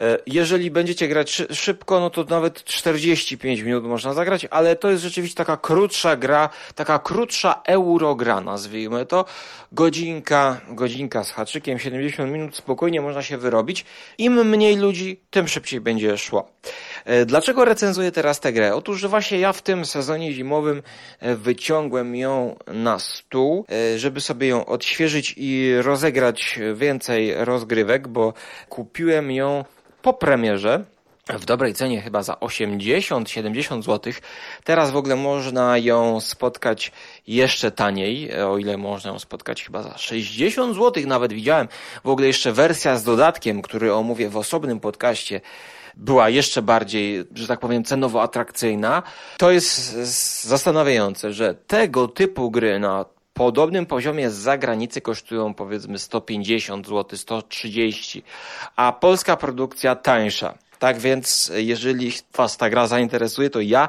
E, 0.00 0.18
jeżeli 0.26 0.70
będziecie 0.70 1.08
grać 1.08 1.42
szybko, 1.52 2.00
no 2.00 2.10
to 2.10 2.24
nawet 2.24 2.64
45 2.64 3.60
minut 3.60 3.84
można 3.84 4.14
zagrać, 4.14 4.46
ale 4.50 4.76
to 4.76 4.90
jest 4.90 5.02
rzeczywiście 5.02 5.36
taka 5.36 5.56
krótsza 5.56 6.16
gra, 6.16 6.48
taka 6.74 6.98
krótsza 6.98 7.62
eurogra, 7.66 8.40
nazwijmy 8.40 9.06
to. 9.06 9.24
Godzinka, 9.72 10.60
godzinka 10.68 11.24
z 11.24 11.30
haczykiem, 11.30 11.78
70 11.78 12.32
minut 12.32 12.56
spokojnie 12.56 13.00
można 13.00 13.22
się 13.22 13.38
wyrobić. 13.38 13.84
Im 14.18 14.48
mniej 14.48 14.76
ludzi, 14.76 15.20
tym 15.30 15.48
szybciej 15.48 15.80
będzie 15.80 16.18
szło. 16.18 16.50
E, 17.04 17.26
dlaczego 17.26 17.64
recenzuję 17.64 18.12
teraz 18.12 18.40
tę 18.40 18.52
grę? 18.52 18.74
Otóż 18.74 19.06
właśnie 19.06 19.38
ja 19.38 19.52
w 19.52 19.62
tym 19.62 19.84
sezonie 19.84 20.32
zimowym 20.32 20.82
e, 21.20 21.34
wyciągłem 21.34 22.16
ją 22.16 22.56
na 22.66 22.98
stół, 22.98 23.66
żeby 23.96 24.20
sobie 24.20 24.48
ją 24.48 24.66
odświeżyć 24.66 25.34
i 25.36 25.72
rozegrać 25.82 26.58
więcej 26.74 27.34
rozgrywek, 27.44 28.08
bo 28.08 28.32
kupiłem 28.68 29.30
ją 29.30 29.64
po 30.02 30.12
premierze 30.12 30.84
w 31.28 31.44
dobrej 31.44 31.74
cenie 31.74 32.00
chyba 32.00 32.22
za 32.22 32.32
80-70 32.32 33.82
zł. 33.82 34.12
Teraz 34.64 34.90
w 34.90 34.96
ogóle 34.96 35.16
można 35.16 35.78
ją 35.78 36.20
spotkać 36.20 36.92
jeszcze 37.26 37.70
taniej, 37.70 38.42
o 38.42 38.58
ile 38.58 38.76
można 38.76 39.10
ją 39.10 39.18
spotkać 39.18 39.64
chyba 39.64 39.82
za 39.82 39.98
60 39.98 40.76
zł 40.76 41.02
nawet 41.06 41.32
widziałem. 41.32 41.68
W 42.04 42.08
ogóle 42.08 42.26
jeszcze 42.26 42.52
wersja 42.52 42.96
z 42.96 43.04
dodatkiem, 43.04 43.62
który 43.62 43.94
omówię 43.94 44.28
w 44.28 44.36
osobnym 44.36 44.80
podcaście 44.80 45.40
była 45.96 46.28
jeszcze 46.28 46.62
bardziej, 46.62 47.24
że 47.34 47.46
tak 47.46 47.60
powiem, 47.60 47.84
cenowo 47.84 48.22
atrakcyjna. 48.22 49.02
To 49.38 49.50
jest 49.50 49.92
zastanawiające, 50.44 51.32
że 51.32 51.54
tego 51.54 52.08
typu 52.08 52.50
gry 52.50 52.78
na 52.78 53.04
podobnym 53.38 53.86
poziomie 53.86 54.30
z 54.30 54.34
zagranicy 54.34 55.00
kosztują 55.00 55.54
powiedzmy 55.54 55.98
150 55.98 56.86
zł, 56.86 57.18
130, 57.18 58.22
a 58.76 58.92
polska 58.92 59.36
produkcja 59.36 59.96
tańsza. 59.96 60.54
Tak 60.78 60.98
więc, 60.98 61.52
jeżeli 61.54 62.12
Was 62.34 62.56
ta 62.56 62.70
gra 62.70 62.86
zainteresuje, 62.86 63.50
to 63.50 63.60
ja 63.60 63.88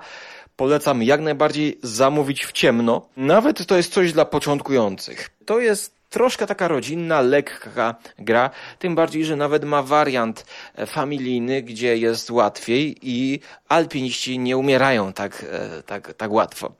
polecam 0.55 1.03
jak 1.03 1.21
najbardziej 1.21 1.79
zamówić 1.83 2.45
w 2.45 2.51
ciemno. 2.51 3.07
Nawet 3.17 3.65
to 3.65 3.77
jest 3.77 3.93
coś 3.93 4.13
dla 4.13 4.25
początkujących. 4.25 5.29
To 5.45 5.59
jest 5.59 5.99
troszkę 6.09 6.47
taka 6.47 6.67
rodzinna, 6.67 7.21
lekka 7.21 7.95
gra, 8.19 8.49
tym 8.79 8.95
bardziej, 8.95 9.25
że 9.25 9.35
nawet 9.35 9.63
ma 9.63 9.83
wariant 9.83 10.45
familijny, 10.87 11.61
gdzie 11.61 11.97
jest 11.97 12.31
łatwiej 12.31 12.95
i 13.01 13.39
alpiniści 13.69 14.39
nie 14.39 14.57
umierają 14.57 15.13
tak, 15.13 15.45
e, 15.51 15.83
tak, 15.83 16.13
tak 16.13 16.31
łatwo. 16.31 16.71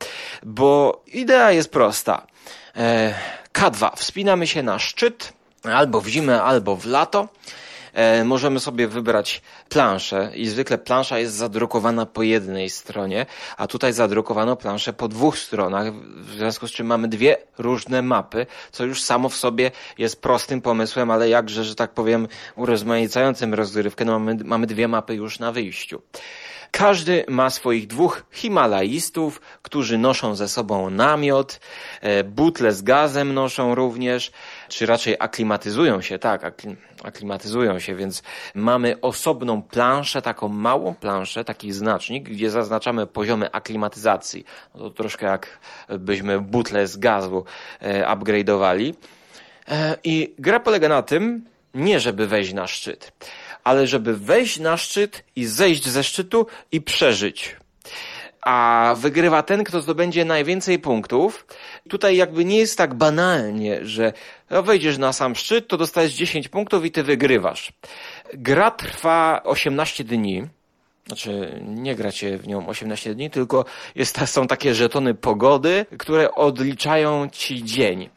Bo 0.44 1.04
idea 1.14 1.52
jest 1.52 1.72
prosta. 1.72 2.28
E, 2.76 3.14
K2. 3.54 3.90
Wspinamy 3.96 4.48
się 4.48 4.64
na 4.64 4.80
szczyt 4.80 5.34
albo 5.64 6.02
w 6.02 6.08
zimę, 6.08 6.44
albo 6.44 6.76
w 6.76 6.86
lato. 6.86 7.28
E, 7.94 8.24
możemy 8.24 8.60
sobie 8.60 8.88
wybrać 8.88 9.42
planszę 9.70 10.32
i 10.36 10.48
zwykle 10.48 10.78
plansza 10.78 11.20
jest 11.20 11.36
zadrukowana 11.36 12.06
po 12.06 12.24
jednej 12.24 12.70
stronie, 12.70 13.26
a 13.58 13.68
tutaj 13.68 13.94
zadrukowano 13.94 14.56
planszę 14.56 14.94
po 14.94 15.08
dwóch 15.08 15.38
stronach, 15.38 15.94
w 15.96 16.30
związku 16.30 16.68
z 16.68 16.72
czym 16.72 16.88
mamy 16.88 17.08
dwie 17.08 17.38
różne 17.58 18.02
mapy, 18.02 18.46
co 18.72 18.86
już 18.86 19.02
samo 19.02 19.30
w 19.30 19.36
sobie 19.36 19.72
jest 19.98 20.22
prostym 20.22 20.62
pomysłem, 20.62 21.12
ale 21.12 21.30
jakże, 21.30 21.64
że 21.64 21.76
tak 21.76 21.92
powiem, 21.92 22.28
urozmaicającym 22.56 23.54
rozgrywkę, 23.54 24.06
no 24.06 24.20
mamy, 24.20 24.44
mamy 24.44 24.68
dwie 24.68 24.88
mapy 24.88 25.16
już 25.16 25.40
na 25.40 25.52
wyjściu. 25.52 26.02
Każdy 26.72 27.26
ma 27.28 27.50
swoich 27.50 27.88
dwóch 27.88 28.24
Himalajistów, 28.32 29.42
którzy 29.62 29.98
noszą 29.98 30.36
ze 30.36 30.48
sobą 30.48 30.90
namiot, 30.90 31.60
e, 32.02 32.24
butle 32.24 32.72
z 32.72 32.82
gazem 32.82 33.34
noszą 33.34 33.76
również, 33.76 34.32
czy 34.70 34.86
raczej 34.86 35.16
aklimatyzują 35.20 36.02
się, 36.02 36.20
tak, 36.20 36.64
aklimatyzują 37.04 37.80
się, 37.80 37.96
więc 37.96 38.24
mamy 38.56 39.02
osobną 39.02 39.62
planszę, 39.62 40.22
taką 40.22 40.48
małą 40.48 40.96
planszę, 40.96 41.44
taki 41.44 41.72
znacznik, 41.72 42.30
gdzie 42.30 42.50
zaznaczamy 42.50 43.08
poziomy 43.08 43.52
aklimatyzacji. 43.52 44.46
No 44.76 44.80
to 44.80 44.90
troszkę 44.90 45.26
jak 45.26 45.60
byśmy 46.00 46.42
butle 46.42 46.88
z 46.88 46.98
gazu 46.98 47.46
e, 47.80 48.16
upgrade'owali. 48.16 48.94
E, 49.68 49.98
I 50.04 50.36
gra 50.40 50.60
polega 50.60 50.90
na 50.90 51.02
tym, 51.02 51.46
nie 51.74 52.00
żeby 52.00 52.28
wejść 52.28 52.54
na 52.54 52.68
szczyt 52.68 53.12
ale 53.70 53.88
żeby 53.88 54.18
wejść 54.18 54.60
na 54.60 54.78
szczyt 54.78 55.24
i 55.36 55.46
zejść 55.46 55.88
ze 55.88 56.04
szczytu 56.04 56.48
i 56.72 56.82
przeżyć. 56.82 57.56
A 58.42 58.96
wygrywa 58.98 59.44
ten, 59.44 59.64
kto 59.64 59.82
zdobędzie 59.82 60.26
najwięcej 60.26 60.80
punktów. 60.80 61.48
Tutaj 61.90 62.18
jakby 62.18 62.46
nie 62.46 62.58
jest 62.58 62.78
tak 62.78 62.94
banalnie, 62.94 63.86
że 63.86 64.14
wejdziesz 64.50 64.98
na 64.98 65.14
sam 65.14 65.36
szczyt, 65.36 65.68
to 65.68 65.78
dostajesz 65.78 66.14
10 66.14 66.48
punktów 66.48 66.86
i 66.86 66.92
ty 66.92 67.04
wygrywasz. 67.04 67.74
Gra 68.34 68.72
trwa 68.72 69.42
18 69.44 70.04
dni. 70.04 70.48
Znaczy, 71.08 71.62
nie 71.66 71.96
gracie 71.96 72.38
w 72.38 72.48
nią 72.48 72.68
18 72.68 73.16
dni, 73.16 73.30
tylko 73.30 73.66
jest, 73.96 74.20
są 74.26 74.48
takie 74.48 74.76
żetony 74.76 75.14
pogody, 75.14 75.86
które 75.98 76.32
odliczają 76.32 77.30
ci 77.32 77.64
dzień. 77.64 78.10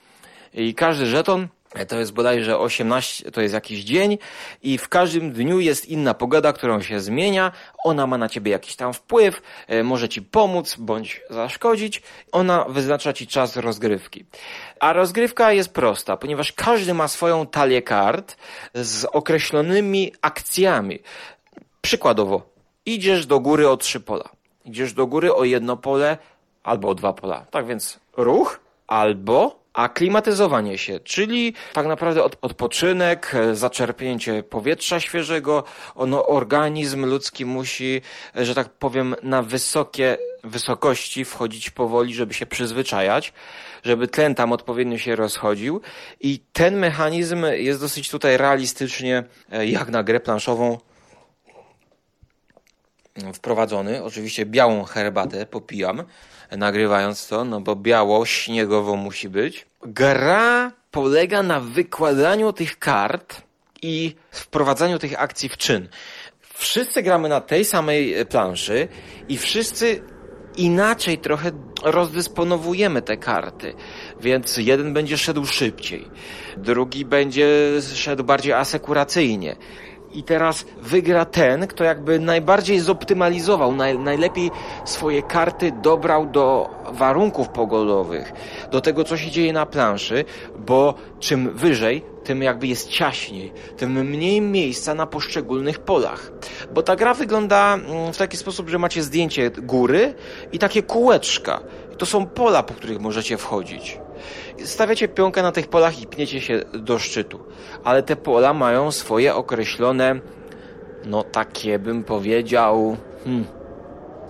I 0.54 0.74
każdy 0.74 1.06
żeton 1.06 1.48
to 1.88 1.98
jest 1.98 2.12
bodajże 2.12 2.58
18, 2.58 3.30
to 3.30 3.40
jest 3.40 3.54
jakiś 3.54 3.84
dzień 3.84 4.18
i 4.62 4.78
w 4.78 4.88
każdym 4.88 5.32
dniu 5.32 5.60
jest 5.60 5.88
inna 5.88 6.14
pogoda, 6.14 6.52
którą 6.52 6.82
się 6.82 7.00
zmienia. 7.00 7.52
Ona 7.84 8.06
ma 8.06 8.18
na 8.18 8.28
ciebie 8.28 8.52
jakiś 8.52 8.76
tam 8.76 8.92
wpływ, 8.92 9.42
e, 9.68 9.82
może 9.82 10.08
ci 10.08 10.22
pomóc 10.22 10.76
bądź 10.78 11.20
zaszkodzić. 11.30 12.02
Ona 12.32 12.64
wyznacza 12.64 13.12
ci 13.12 13.26
czas 13.26 13.56
rozgrywki. 13.56 14.24
A 14.80 14.92
rozgrywka 14.92 15.52
jest 15.52 15.72
prosta, 15.72 16.16
ponieważ 16.16 16.52
każdy 16.52 16.94
ma 16.94 17.08
swoją 17.08 17.46
talię 17.46 17.82
kart 17.82 18.36
z 18.74 19.04
określonymi 19.04 20.12
akcjami. 20.22 20.98
Przykładowo, 21.80 22.42
idziesz 22.86 23.26
do 23.26 23.40
góry 23.40 23.68
o 23.68 23.76
trzy 23.76 24.00
pola. 24.00 24.28
Idziesz 24.64 24.92
do 24.92 25.06
góry 25.06 25.34
o 25.34 25.44
jedno 25.44 25.76
pole 25.76 26.18
albo 26.62 26.88
o 26.88 26.94
dwa 26.94 27.12
pola. 27.12 27.46
Tak 27.50 27.66
więc 27.66 28.00
ruch 28.16 28.60
albo 28.86 29.61
aklimatyzowanie 29.72 30.78
się, 30.78 31.00
czyli 31.00 31.54
tak 31.72 31.86
naprawdę 31.86 32.24
odpoczynek, 32.24 33.34
e, 33.34 33.54
zaczerpnięcie 33.54 34.42
powietrza 34.42 35.00
świeżego. 35.00 35.64
Ono, 35.94 36.26
organizm 36.26 37.06
ludzki 37.06 37.44
musi, 37.44 38.02
e, 38.36 38.44
że 38.44 38.54
tak 38.54 38.68
powiem, 38.68 39.14
na 39.22 39.42
wysokie 39.42 40.18
wysokości 40.44 41.24
wchodzić 41.24 41.70
powoli, 41.70 42.14
żeby 42.14 42.34
się 42.34 42.46
przyzwyczajać, 42.46 43.32
żeby 43.82 44.08
tlen 44.08 44.34
tam 44.34 44.52
odpowiednio 44.52 44.98
się 44.98 45.16
rozchodził 45.16 45.80
i 46.20 46.40
ten 46.52 46.76
mechanizm 46.76 47.44
jest 47.52 47.80
dosyć 47.80 48.10
tutaj 48.10 48.36
realistycznie, 48.36 49.24
e, 49.52 49.66
jak 49.66 49.88
na 49.88 50.02
grę 50.02 50.20
planszową, 50.20 50.78
wprowadzony. 53.34 54.04
Oczywiście 54.04 54.46
białą 54.46 54.84
herbatę 54.84 55.46
popijam, 55.46 56.02
nagrywając 56.56 57.28
to, 57.28 57.44
no 57.44 57.60
bo 57.60 57.76
biało, 57.76 58.26
śniegowo 58.26 58.96
musi 58.96 59.28
być. 59.28 59.66
Gra 59.82 60.72
polega 60.90 61.42
na 61.42 61.60
wykładaniu 61.60 62.52
tych 62.52 62.78
kart 62.78 63.42
i 63.82 64.14
wprowadzaniu 64.30 64.98
tych 64.98 65.20
akcji 65.20 65.48
w 65.48 65.56
czyn. 65.56 65.88
Wszyscy 66.54 67.02
gramy 67.02 67.28
na 67.28 67.40
tej 67.40 67.64
samej 67.64 68.26
planszy 68.26 68.88
i 69.28 69.38
wszyscy 69.38 70.02
inaczej 70.56 71.18
trochę 71.18 71.50
rozdysponowujemy 71.82 73.02
te 73.02 73.16
karty. 73.16 73.74
Więc 74.20 74.56
jeden 74.56 74.92
będzie 74.94 75.18
szedł 75.18 75.46
szybciej, 75.46 76.08
drugi 76.56 77.04
będzie 77.04 77.48
szedł 77.94 78.24
bardziej 78.24 78.52
asekuracyjnie 78.52 79.56
i 80.14 80.22
teraz 80.22 80.64
wygra 80.82 81.24
ten, 81.24 81.66
kto 81.66 81.84
jakby 81.84 82.18
najbardziej 82.18 82.80
zoptymalizował, 82.80 83.74
naj, 83.74 83.98
najlepiej 83.98 84.50
swoje 84.84 85.22
karty 85.22 85.72
dobrał 85.82 86.26
do 86.26 86.70
warunków 86.92 87.48
pogodowych, 87.48 88.32
do 88.70 88.80
tego, 88.80 89.04
co 89.04 89.16
się 89.16 89.30
dzieje 89.30 89.52
na 89.52 89.66
planszy, 89.66 90.24
bo 90.58 90.94
czym 91.20 91.50
wyżej, 91.50 92.02
tym 92.24 92.42
jakby 92.42 92.66
jest 92.66 92.88
ciaśniej, 92.88 93.52
tym 93.76 93.92
mniej 93.92 94.40
miejsca 94.40 94.94
na 94.94 95.06
poszczególnych 95.06 95.78
polach. 95.78 96.32
Bo 96.74 96.82
ta 96.82 96.96
gra 96.96 97.14
wygląda 97.14 97.74
mm, 97.74 98.12
w 98.12 98.16
taki 98.16 98.36
sposób, 98.36 98.68
że 98.68 98.78
macie 98.78 99.02
zdjęcie 99.02 99.50
góry 99.50 100.14
i 100.52 100.58
takie 100.58 100.82
kółeczka. 100.82 101.60
To 101.98 102.06
są 102.06 102.26
pola, 102.26 102.62
po 102.62 102.74
których 102.74 103.00
możecie 103.00 103.36
wchodzić 103.36 103.98
stawiacie 104.64 105.08
pionkę 105.08 105.42
na 105.42 105.52
tych 105.52 105.68
polach 105.68 106.02
i 106.02 106.06
pniecie 106.06 106.40
się 106.40 106.60
do 106.74 106.98
szczytu. 106.98 107.40
Ale 107.84 108.02
te 108.02 108.16
pola 108.16 108.54
mają 108.54 108.92
swoje 108.92 109.34
określone, 109.34 110.20
no 111.04 111.22
takie 111.22 111.78
bym 111.78 112.04
powiedział, 112.04 112.96
hmm, 113.24 113.44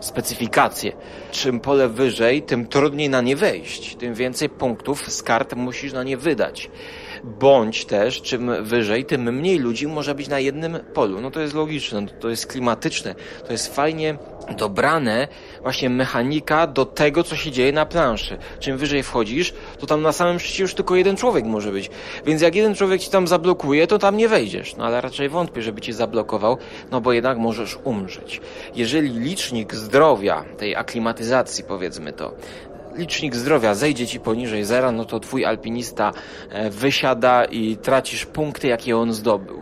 specyfikacje. 0.01 0.93
Czym 1.31 1.61
pole 1.61 1.89
wyżej, 1.89 2.43
tym 2.43 2.67
trudniej 2.67 3.09
na 3.09 3.21
nie 3.21 3.37
wejść, 3.37 3.97
tym 3.97 4.15
więcej 4.15 4.49
punktów 4.49 5.13
z 5.13 5.23
kart 5.23 5.55
musisz 5.55 5.93
na 5.93 6.03
nie 6.03 6.17
wydać. 6.17 6.71
bądź 7.25 7.85
też 7.85 8.23
czym 8.23 8.65
wyżej, 8.65 9.05
tym 9.05 9.23
mniej 9.37 9.59
ludzi 9.59 9.87
może 9.87 10.15
być 10.15 10.29
na 10.29 10.41
jednym 10.41 10.79
polu. 10.95 11.21
No 11.21 11.31
to 11.31 11.41
jest 11.41 11.55
logiczne, 11.55 12.07
to 12.07 12.29
jest 12.29 12.47
klimatyczne, 12.47 13.15
to 13.47 13.53
jest 13.53 13.75
fajnie 13.75 14.19
dobrane 14.57 15.29
właśnie 15.63 15.91
mechanika 15.91 16.67
do 16.67 16.85
tego, 16.85 17.25
co 17.25 17.37
się 17.37 17.51
dzieje 17.51 17.73
na 17.73 17.87
planszy. 17.87 18.39
Czym 18.61 18.77
wyżej 18.77 19.03
wchodzisz, 19.03 19.55
to 19.79 19.87
tam 19.87 20.03
na 20.03 20.13
samym 20.13 20.41
szczycie 20.41 20.63
już 20.63 20.75
tylko 20.75 20.97
jeden 20.97 21.17
człowiek 21.17 21.45
może 21.45 21.73
być. 21.73 21.91
Więc 22.27 22.43
jak 22.43 22.55
jeden 22.55 22.75
człowiek 22.75 23.01
ci 23.01 23.11
tam 23.11 23.29
zablokuje, 23.29 23.87
to 23.87 23.99
tam 23.99 24.17
nie 24.17 24.29
wejdziesz. 24.29 24.77
No 24.77 24.85
ale 24.85 25.01
raczej 25.01 25.29
wątpię, 25.29 25.63
żeby 25.63 25.81
cię 25.81 25.93
zablokował, 25.93 26.59
no 26.91 27.01
bo 27.01 27.13
jednak 27.13 27.39
możesz 27.39 27.79
umrzeć. 27.85 28.41
Jeżeli 28.75 29.09
licznik 29.09 29.75
zdrowia, 29.75 30.45
tej 30.59 30.77
aklimatyzacji 30.77 31.65
powiedzmy 31.65 32.13
to, 32.13 32.35
licznik 32.97 33.37
zdrowia 33.37 33.75
zejdzie 33.75 34.07
ci 34.07 34.21
poniżej 34.21 34.65
zera, 34.65 34.93
no 34.93 35.05
to 35.05 35.21
twój 35.21 35.45
alpinista 35.45 36.13
e, 36.51 36.71
wysiada 36.71 37.45
i 37.45 37.77
tracisz 37.77 38.27
punkty, 38.27 38.69
jakie 38.69 38.97
on 38.97 39.13
zdobył. 39.13 39.62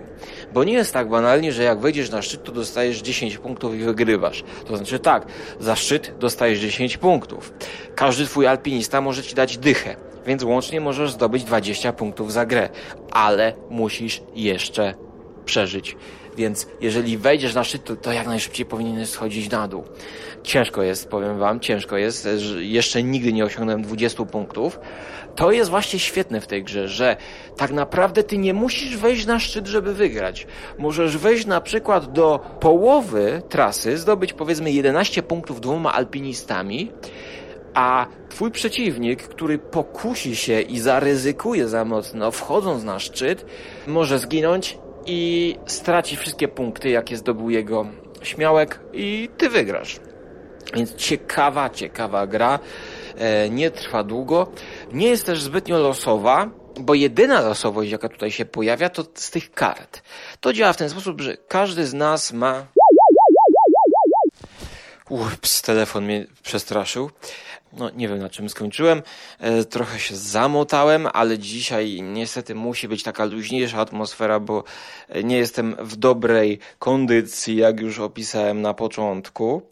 Bo 0.52 0.64
nie 0.64 0.72
jest 0.72 0.92
tak 0.92 1.08
banalnie, 1.08 1.52
że 1.52 1.62
jak 1.62 1.80
wejdziesz 1.80 2.10
na 2.10 2.22
szczyt, 2.22 2.44
to 2.44 2.52
dostajesz 2.52 3.02
10 3.02 3.38
punktów 3.38 3.74
i 3.74 3.78
wygrywasz. 3.78 4.44
To 4.66 4.76
znaczy 4.76 4.98
tak, 4.98 5.26
za 5.60 5.76
szczyt 5.76 6.14
dostajesz 6.18 6.58
10 6.58 6.96
punktów. 6.96 7.52
Każdy 7.94 8.26
twój 8.26 8.46
alpinista 8.46 9.00
może 9.00 9.22
ci 9.22 9.34
dać 9.34 9.58
dychę, 9.58 9.96
więc 10.26 10.42
łącznie 10.42 10.80
możesz 10.80 11.12
zdobyć 11.12 11.44
20 11.44 11.92
punktów 11.92 12.32
za 12.32 12.46
grę, 12.46 12.68
ale 13.10 13.52
musisz 13.70 14.22
jeszcze 14.34 14.94
przeżyć. 15.44 15.96
Więc 16.36 16.66
jeżeli 16.80 17.18
wejdziesz 17.18 17.54
na 17.54 17.64
szczyt, 17.64 17.84
to, 17.84 17.96
to 17.96 18.12
jak 18.12 18.26
najszybciej 18.26 18.66
powinieneś 18.66 19.08
schodzić 19.08 19.50
na 19.50 19.68
dół. 19.68 19.84
Ciężko 20.42 20.82
jest, 20.82 21.08
powiem 21.08 21.38
wam, 21.38 21.60
ciężko 21.60 21.96
jest. 21.96 22.28
Jeszcze 22.58 23.02
nigdy 23.02 23.32
nie 23.32 23.44
osiągnąłem 23.44 23.82
20 23.82 24.24
punktów. 24.24 24.80
To 25.36 25.52
jest 25.52 25.70
właśnie 25.70 25.98
świetne 25.98 26.40
w 26.40 26.46
tej 26.46 26.64
grze, 26.64 26.88
że 26.88 27.16
tak 27.56 27.70
naprawdę 27.70 28.22
ty 28.22 28.38
nie 28.38 28.54
musisz 28.54 28.96
wejść 28.96 29.26
na 29.26 29.38
szczyt, 29.38 29.66
żeby 29.66 29.94
wygrać. 29.94 30.46
Możesz 30.78 31.16
wejść 31.16 31.46
na 31.46 31.60
przykład 31.60 32.12
do 32.12 32.40
połowy 32.60 33.42
trasy, 33.48 33.98
zdobyć 33.98 34.32
powiedzmy 34.32 34.72
11 34.72 35.22
punktów 35.22 35.60
dwoma 35.60 35.92
alpinistami, 35.92 36.92
a 37.74 38.06
twój 38.28 38.50
przeciwnik, 38.50 39.22
który 39.22 39.58
pokusi 39.58 40.36
się 40.36 40.60
i 40.60 40.78
zaryzykuje 40.78 41.68
za 41.68 41.84
mocno, 41.84 42.30
wchodząc 42.30 42.84
na 42.84 42.98
szczyt, 42.98 43.46
może 43.86 44.18
zginąć 44.18 44.78
i 45.06 45.56
straci 45.66 46.16
wszystkie 46.16 46.48
punkty, 46.48 46.90
jakie 46.90 47.16
zdobył 47.16 47.50
jego 47.50 47.86
śmiałek 48.22 48.80
i 48.92 49.28
ty 49.36 49.48
wygrasz. 49.48 50.00
Więc 50.74 50.94
ciekawa, 50.94 51.70
ciekawa 51.70 52.26
gra. 52.26 52.58
E, 53.18 53.50
nie 53.50 53.70
trwa 53.70 54.04
długo. 54.04 54.52
Nie 54.92 55.08
jest 55.08 55.26
też 55.26 55.42
zbytnio 55.42 55.78
losowa, 55.78 56.50
bo 56.80 56.94
jedyna 56.94 57.40
losowość, 57.40 57.90
jaka 57.90 58.08
tutaj 58.08 58.30
się 58.30 58.44
pojawia, 58.44 58.88
to 58.88 59.04
z 59.14 59.30
tych 59.30 59.50
kart. 59.50 60.02
To 60.40 60.52
działa 60.52 60.72
w 60.72 60.76
ten 60.76 60.90
sposób, 60.90 61.20
że 61.20 61.36
każdy 61.36 61.86
z 61.86 61.94
nas 61.94 62.32
ma. 62.32 62.66
Ups, 65.10 65.62
telefon 65.62 66.04
mnie 66.04 66.26
przestraszył. 66.42 67.10
No, 67.72 67.90
nie 67.90 68.08
wiem 68.08 68.18
na 68.18 68.30
czym 68.30 68.48
skończyłem. 68.48 69.02
E, 69.38 69.64
trochę 69.64 69.98
się 69.98 70.16
zamotałem, 70.16 71.08
ale 71.12 71.38
dzisiaj 71.38 72.02
niestety 72.02 72.54
musi 72.54 72.88
być 72.88 73.02
taka 73.02 73.24
luźniejsza 73.24 73.78
atmosfera, 73.80 74.40
bo 74.40 74.64
nie 75.24 75.36
jestem 75.36 75.76
w 75.78 75.96
dobrej 75.96 76.58
kondycji, 76.78 77.56
jak 77.56 77.80
już 77.80 77.98
opisałem 77.98 78.62
na 78.62 78.74
początku. 78.74 79.62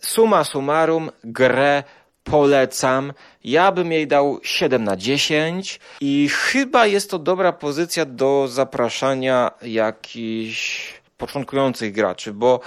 Suma 0.00 0.44
summarum, 0.44 1.10
grę 1.24 1.82
polecam. 2.24 3.12
Ja 3.44 3.72
bym 3.72 3.92
jej 3.92 4.06
dał 4.06 4.40
7 4.42 4.84
na 4.84 4.96
10 4.96 5.80
i 6.00 6.28
chyba 6.28 6.86
jest 6.86 7.10
to 7.10 7.18
dobra 7.18 7.52
pozycja 7.52 8.04
do 8.04 8.48
zapraszania 8.48 9.50
jakichś 9.62 10.92
początkujących 11.16 11.92
graczy, 11.92 12.32
bo 12.32 12.60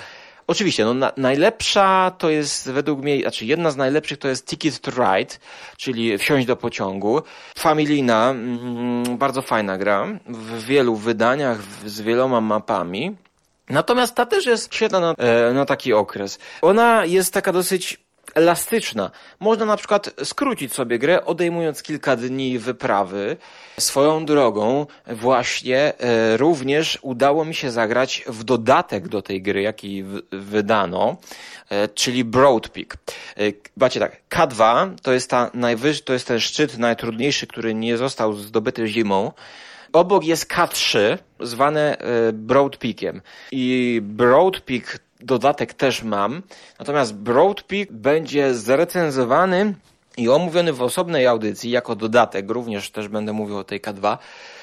Oczywiście, 0.47 0.85
no 0.85 0.93
na, 0.93 1.11
najlepsza 1.17 2.11
to 2.17 2.29
jest 2.29 2.71
według 2.71 2.99
mnie, 3.01 3.21
znaczy 3.21 3.45
jedna 3.45 3.71
z 3.71 3.77
najlepszych 3.77 4.17
to 4.17 4.27
jest 4.27 4.47
Ticket 4.47 4.79
to 4.79 4.91
Ride, 4.91 5.35
czyli 5.77 6.17
wsiąść 6.17 6.47
do 6.47 6.55
pociągu. 6.55 7.21
Familijna, 7.57 8.29
mm, 8.29 9.17
bardzo 9.17 9.41
fajna 9.41 9.77
gra, 9.77 10.07
w 10.27 10.65
wielu 10.65 10.95
wydaniach, 10.95 11.61
z 11.85 12.01
wieloma 12.01 12.41
mapami. 12.41 13.15
Natomiast 13.69 14.15
ta 14.15 14.25
też 14.25 14.45
jest 14.45 14.75
świetna 14.75 14.99
na, 14.99 15.13
e, 15.17 15.53
na 15.53 15.65
taki 15.65 15.93
okres. 15.93 16.39
Ona 16.61 17.05
jest 17.05 17.33
taka 17.33 17.53
dosyć 17.53 18.04
elastyczna. 18.35 19.11
Można 19.39 19.65
na 19.65 19.77
przykład 19.77 20.09
skrócić 20.23 20.73
sobie 20.73 20.99
grę, 20.99 21.25
odejmując 21.25 21.83
kilka 21.83 22.15
dni 22.15 22.59
wyprawy. 22.59 23.37
Swoją 23.79 24.25
drogą 24.25 24.85
właśnie 25.07 25.93
e, 25.99 26.37
również 26.37 26.99
udało 27.01 27.45
mi 27.45 27.55
się 27.55 27.71
zagrać 27.71 28.23
w 28.27 28.43
dodatek 28.43 29.07
do 29.07 29.21
tej 29.21 29.41
gry, 29.41 29.61
jaki 29.61 30.03
wydano, 30.31 31.17
e, 31.69 31.87
czyli 31.87 32.23
Broad 32.23 32.69
Peak. 32.69 32.97
E, 33.37 33.41
bacie 33.77 33.99
tak, 33.99 34.21
K2 34.29 34.89
to 35.01 35.13
jest 35.13 35.29
ta 35.29 35.51
najwyższy, 35.53 36.03
to 36.03 36.13
jest 36.13 36.27
ten 36.27 36.39
szczyt 36.39 36.77
najtrudniejszy, 36.77 37.47
który 37.47 37.73
nie 37.73 37.97
został 37.97 38.33
zdobyty 38.33 38.87
zimą. 38.87 39.31
Obok 39.93 40.23
jest 40.23 40.51
K3, 40.51 41.17
zwane 41.39 41.97
e, 41.97 42.33
Broad 42.33 42.77
Peakiem. 42.77 43.21
I 43.51 43.99
Broad 44.03 44.59
Peak 44.59 44.99
dodatek 45.25 45.73
też 45.73 46.03
mam. 46.03 46.41
Natomiast 46.79 47.15
Broad 47.15 47.63
Peak 47.63 47.91
będzie 47.91 48.53
zrecenzowany 48.53 49.73
i 50.17 50.29
omówiony 50.29 50.73
w 50.73 50.81
osobnej 50.81 51.27
audycji 51.27 51.71
jako 51.71 51.95
dodatek. 51.95 52.49
Również 52.49 52.91
też 52.91 53.07
będę 53.07 53.33
mówił 53.33 53.57
o 53.57 53.63
tej 53.63 53.81
K2. 53.81 54.17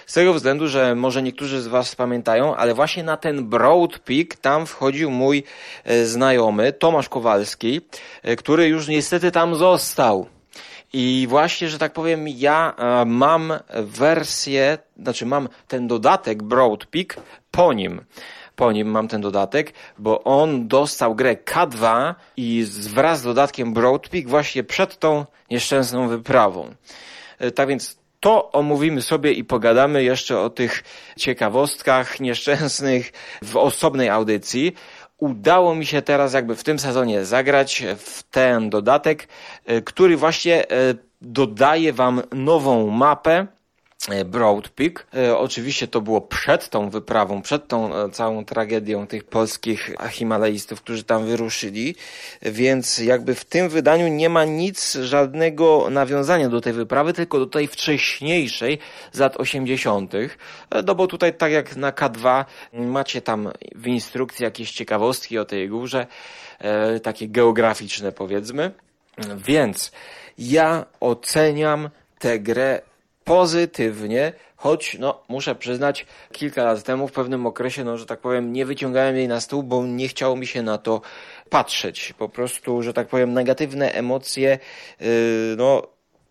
Z 0.06 0.14
tego 0.14 0.34
względu, 0.34 0.68
że 0.68 0.94
może 0.94 1.22
niektórzy 1.22 1.60
z 1.60 1.66
Was 1.66 1.96
pamiętają, 1.96 2.56
ale 2.56 2.74
właśnie 2.74 3.04
na 3.04 3.16
ten 3.16 3.48
Broad 3.48 3.98
Peak 3.98 4.36
tam 4.36 4.66
wchodził 4.66 5.10
mój 5.10 5.44
e, 5.84 6.04
znajomy 6.04 6.72
Tomasz 6.72 7.08
Kowalski, 7.08 7.80
e, 8.22 8.36
który 8.36 8.68
już 8.68 8.88
niestety 8.88 9.30
tam 9.30 9.54
został. 9.54 10.26
I 10.92 11.26
właśnie, 11.28 11.68
że 11.68 11.78
tak 11.78 11.92
powiem, 11.92 12.28
ja 12.28 12.74
e, 12.76 13.04
mam 13.04 13.52
wersję, 13.74 14.78
znaczy 15.02 15.26
mam 15.26 15.48
ten 15.68 15.86
dodatek 15.86 16.42
Broad 16.42 16.86
Peak 16.86 17.16
po 17.50 17.72
nim 17.72 18.00
po 18.56 18.72
nim 18.72 18.88
mam 18.88 19.08
ten 19.08 19.20
dodatek, 19.20 19.72
bo 19.98 20.24
on 20.24 20.68
dostał 20.68 21.14
grę 21.14 21.36
K2 21.36 22.14
i 22.36 22.66
wraz 22.90 23.20
z 23.20 23.22
dodatkiem 23.22 23.74
Broadpeak 23.74 24.28
właśnie 24.28 24.64
przed 24.64 24.98
tą 24.98 25.24
nieszczęsną 25.50 26.08
wyprawą. 26.08 26.74
E, 27.38 27.50
tak 27.50 27.68
więc 27.68 28.02
to 28.20 28.52
omówimy 28.52 29.02
sobie 29.02 29.32
i 29.32 29.44
pogadamy 29.44 30.04
jeszcze 30.04 30.40
o 30.40 30.50
tych 30.50 30.84
ciekawostkach 31.18 32.20
nieszczęsnych 32.20 33.12
w 33.42 33.56
osobnej 33.56 34.08
audycji. 34.08 34.74
Udało 35.18 35.74
mi 35.74 35.86
się 35.86 36.02
teraz 36.02 36.32
jakby 36.32 36.56
w 36.56 36.64
tym 36.64 36.78
sezonie 36.78 37.24
zagrać 37.24 37.84
w 37.98 38.22
ten 38.22 38.70
dodatek, 38.70 39.28
e, 39.66 39.82
który 39.82 40.16
właśnie 40.16 40.68
e, 40.68 40.94
dodaje 41.20 41.92
wam 41.92 42.22
nową 42.32 42.86
mapę, 42.90 43.46
Broad 44.24 44.68
Peak. 44.68 45.06
E, 45.16 45.38
oczywiście 45.38 45.88
to 45.88 46.00
było 46.00 46.20
przed 46.20 46.68
tą 46.68 46.90
wyprawą, 46.90 47.42
przed 47.42 47.68
tą 47.68 47.96
e, 47.96 48.10
całą 48.10 48.44
tragedią 48.44 49.06
tych 49.06 49.24
polskich 49.24 49.94
Himalajstów, 50.10 50.82
którzy 50.82 51.04
tam 51.04 51.26
wyruszyli, 51.26 51.94
więc 52.42 52.98
jakby 52.98 53.34
w 53.34 53.44
tym 53.44 53.68
wydaniu 53.68 54.08
nie 54.08 54.28
ma 54.28 54.44
nic, 54.44 54.94
żadnego 54.94 55.90
nawiązania 55.90 56.48
do 56.48 56.60
tej 56.60 56.72
wyprawy, 56.72 57.12
tylko 57.12 57.38
do 57.38 57.46
tej 57.46 57.66
wcześniejszej 57.66 58.78
z 59.12 59.18
lat 59.18 59.36
80. 59.36 60.12
No 60.86 60.94
bo 60.94 61.06
tutaj 61.06 61.34
tak 61.34 61.52
jak 61.52 61.76
na 61.76 61.92
K2 61.92 62.44
macie 62.72 63.22
tam 63.22 63.52
w 63.74 63.86
instrukcji 63.86 64.44
jakieś 64.44 64.72
ciekawostki 64.72 65.38
o 65.38 65.44
tej 65.44 65.68
górze, 65.68 66.06
takie 67.02 67.28
geograficzne 67.28 68.12
powiedzmy. 68.12 68.70
Więc 69.36 69.92
ja 70.38 70.86
oceniam 71.00 71.90
tę 72.18 72.38
grę 72.38 72.91
pozytywnie, 73.24 74.32
choć 74.56 74.96
no, 74.98 75.22
muszę 75.28 75.54
przyznać, 75.54 76.06
kilka 76.32 76.64
lat 76.64 76.82
temu 76.82 77.08
w 77.08 77.12
pewnym 77.12 77.46
okresie, 77.46 77.84
no, 77.84 77.98
że 77.98 78.06
tak 78.06 78.20
powiem, 78.20 78.52
nie 78.52 78.66
wyciągałem 78.66 79.16
jej 79.16 79.28
na 79.28 79.40
stół, 79.40 79.62
bo 79.62 79.86
nie 79.86 80.08
chciało 80.08 80.36
mi 80.36 80.46
się 80.46 80.62
na 80.62 80.78
to 80.78 81.00
patrzeć. 81.50 82.14
Po 82.18 82.28
prostu, 82.28 82.82
że 82.82 82.92
tak 82.92 83.08
powiem, 83.08 83.32
negatywne 83.32 83.92
emocje, 83.92 84.58
yy, 85.00 85.06
no, 85.56 85.82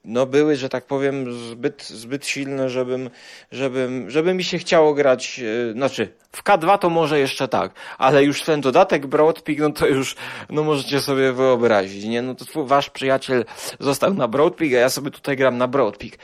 no 0.06 0.26
były, 0.26 0.56
że 0.56 0.70
tak 0.70 0.86
powiem, 0.86 1.34
zbyt, 1.34 1.84
zbyt 1.84 2.26
silne, 2.26 2.70
żebym, 2.70 3.10
żebym, 3.52 4.10
żeby 4.10 4.34
mi 4.34 4.44
się 4.44 4.58
chciało 4.58 4.94
grać, 4.94 5.40
yy, 5.40 5.74
znaczy 5.74 6.14
w 6.32 6.44
K2 6.44 6.78
to 6.78 6.90
może 6.90 7.20
jeszcze 7.20 7.48
tak, 7.48 7.74
ale 7.98 8.24
już 8.24 8.42
ten 8.42 8.62
dodatek 8.62 9.08
Broadpeak, 9.08 9.60
no 9.60 9.72
to 9.72 9.88
już, 9.88 10.16
no 10.50 10.64
możecie 10.64 11.02
sobie 11.02 11.34
wyobrazić, 11.34 12.06
nie? 12.06 12.22
No 12.22 12.36
to 12.36 12.46
twój, 12.46 12.68
wasz 12.68 12.90
przyjaciel 12.90 13.46
został 13.80 14.14
na 14.14 14.28
Broadpeak, 14.28 14.74
a 14.74 14.78
ja 14.78 14.90
sobie 14.90 15.12
tutaj 15.12 15.38
gram 15.38 15.58
na 15.58 15.68
Broadpeak. 15.68 16.18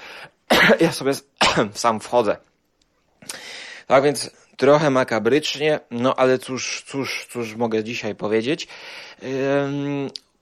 ja 0.81 0.91
sobie 0.91 1.11
sam 1.73 1.99
wchodzę. 1.99 2.37
Tak 3.87 4.03
więc 4.03 4.31
trochę 4.57 4.89
makabrycznie, 4.89 5.79
no 5.91 6.15
ale 6.15 6.39
cóż, 6.39 6.83
cóż, 6.87 7.27
cóż 7.31 7.55
mogę 7.55 7.83
dzisiaj 7.83 8.15
powiedzieć. 8.15 8.67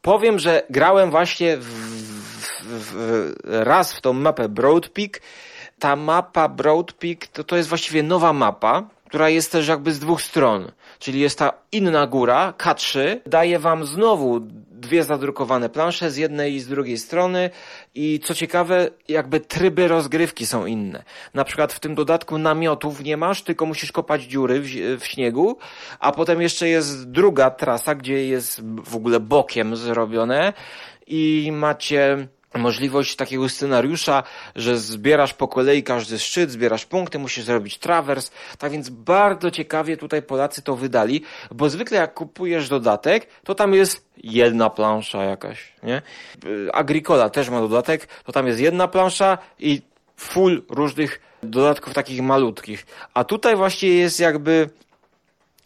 Powiem, 0.01 0.39
że 0.39 0.63
grałem 0.69 1.11
właśnie 1.11 1.57
w, 1.57 1.65
w, 1.65 2.63
w, 2.63 3.35
raz 3.43 3.93
w 3.93 4.01
tą 4.01 4.13
mapę 4.13 4.49
Broad 4.49 4.89
Peak 4.89 5.21
Ta 5.79 5.95
mapa 5.95 6.49
Broad 6.49 6.93
Peak 6.93 7.27
to, 7.27 7.43
to 7.43 7.57
jest 7.57 7.69
właściwie 7.69 8.03
nowa 8.03 8.33
mapa, 8.33 8.83
która 9.15 9.29
jest 9.29 9.51
też 9.51 9.67
jakby 9.67 9.93
z 9.93 9.99
dwóch 9.99 10.21
stron. 10.21 10.71
Czyli 10.99 11.19
jest 11.19 11.39
ta 11.39 11.53
inna 11.71 12.07
góra, 12.07 12.53
K3, 12.57 13.17
daje 13.25 13.59
wam 13.59 13.85
znowu 13.85 14.39
dwie 14.71 15.03
zadrukowane 15.03 15.69
plansze 15.69 16.11
z 16.11 16.17
jednej 16.17 16.53
i 16.53 16.59
z 16.59 16.67
drugiej 16.67 16.97
strony 16.97 17.49
i 17.93 18.19
co 18.23 18.33
ciekawe, 18.33 18.89
jakby 19.07 19.39
tryby 19.39 19.87
rozgrywki 19.87 20.45
są 20.45 20.65
inne. 20.65 21.03
Na 21.33 21.43
przykład 21.43 21.73
w 21.73 21.79
tym 21.79 21.95
dodatku 21.95 22.37
namiotów 22.37 23.03
nie 23.03 23.17
masz, 23.17 23.41
tylko 23.41 23.65
musisz 23.65 23.91
kopać 23.91 24.23
dziury 24.23 24.61
w, 24.61 24.67
w 24.99 25.05
śniegu, 25.05 25.57
a 25.99 26.11
potem 26.11 26.41
jeszcze 26.41 26.67
jest 26.67 27.11
druga 27.11 27.49
trasa, 27.49 27.95
gdzie 27.95 28.25
jest 28.25 28.61
w 28.83 28.95
ogóle 28.95 29.19
bokiem 29.19 29.75
zrobione 29.75 30.53
i 31.07 31.49
macie 31.53 32.27
możliwość 32.57 33.15
takiego 33.15 33.49
scenariusza, 33.49 34.23
że 34.55 34.77
zbierasz 34.77 35.33
po 35.33 35.47
kolei 35.47 35.83
każdy 35.83 36.19
szczyt, 36.19 36.51
zbierasz 36.51 36.85
punkty, 36.85 37.19
musisz 37.19 37.45
zrobić 37.45 37.77
trawers. 37.77 38.31
Tak 38.57 38.71
więc 38.71 38.89
bardzo 38.89 39.51
ciekawie 39.51 39.97
tutaj 39.97 40.21
Polacy 40.21 40.61
to 40.61 40.75
wydali, 40.75 41.23
bo 41.51 41.69
zwykle 41.69 41.97
jak 41.97 42.13
kupujesz 42.13 42.69
dodatek, 42.69 43.27
to 43.43 43.55
tam 43.55 43.73
jest 43.73 44.05
jedna 44.23 44.69
plansza 44.69 45.23
jakaś, 45.23 45.73
nie? 45.83 46.01
Agricola 46.73 47.29
też 47.29 47.49
ma 47.49 47.59
dodatek, 47.59 48.07
to 48.23 48.31
tam 48.31 48.47
jest 48.47 48.59
jedna 48.59 48.87
plansza 48.87 49.37
i 49.59 49.81
full 50.17 50.63
różnych 50.69 51.21
dodatków 51.43 51.93
takich 51.93 52.21
malutkich. 52.21 52.85
A 53.13 53.23
tutaj 53.23 53.55
właśnie 53.55 53.89
jest 53.89 54.19
jakby 54.19 54.69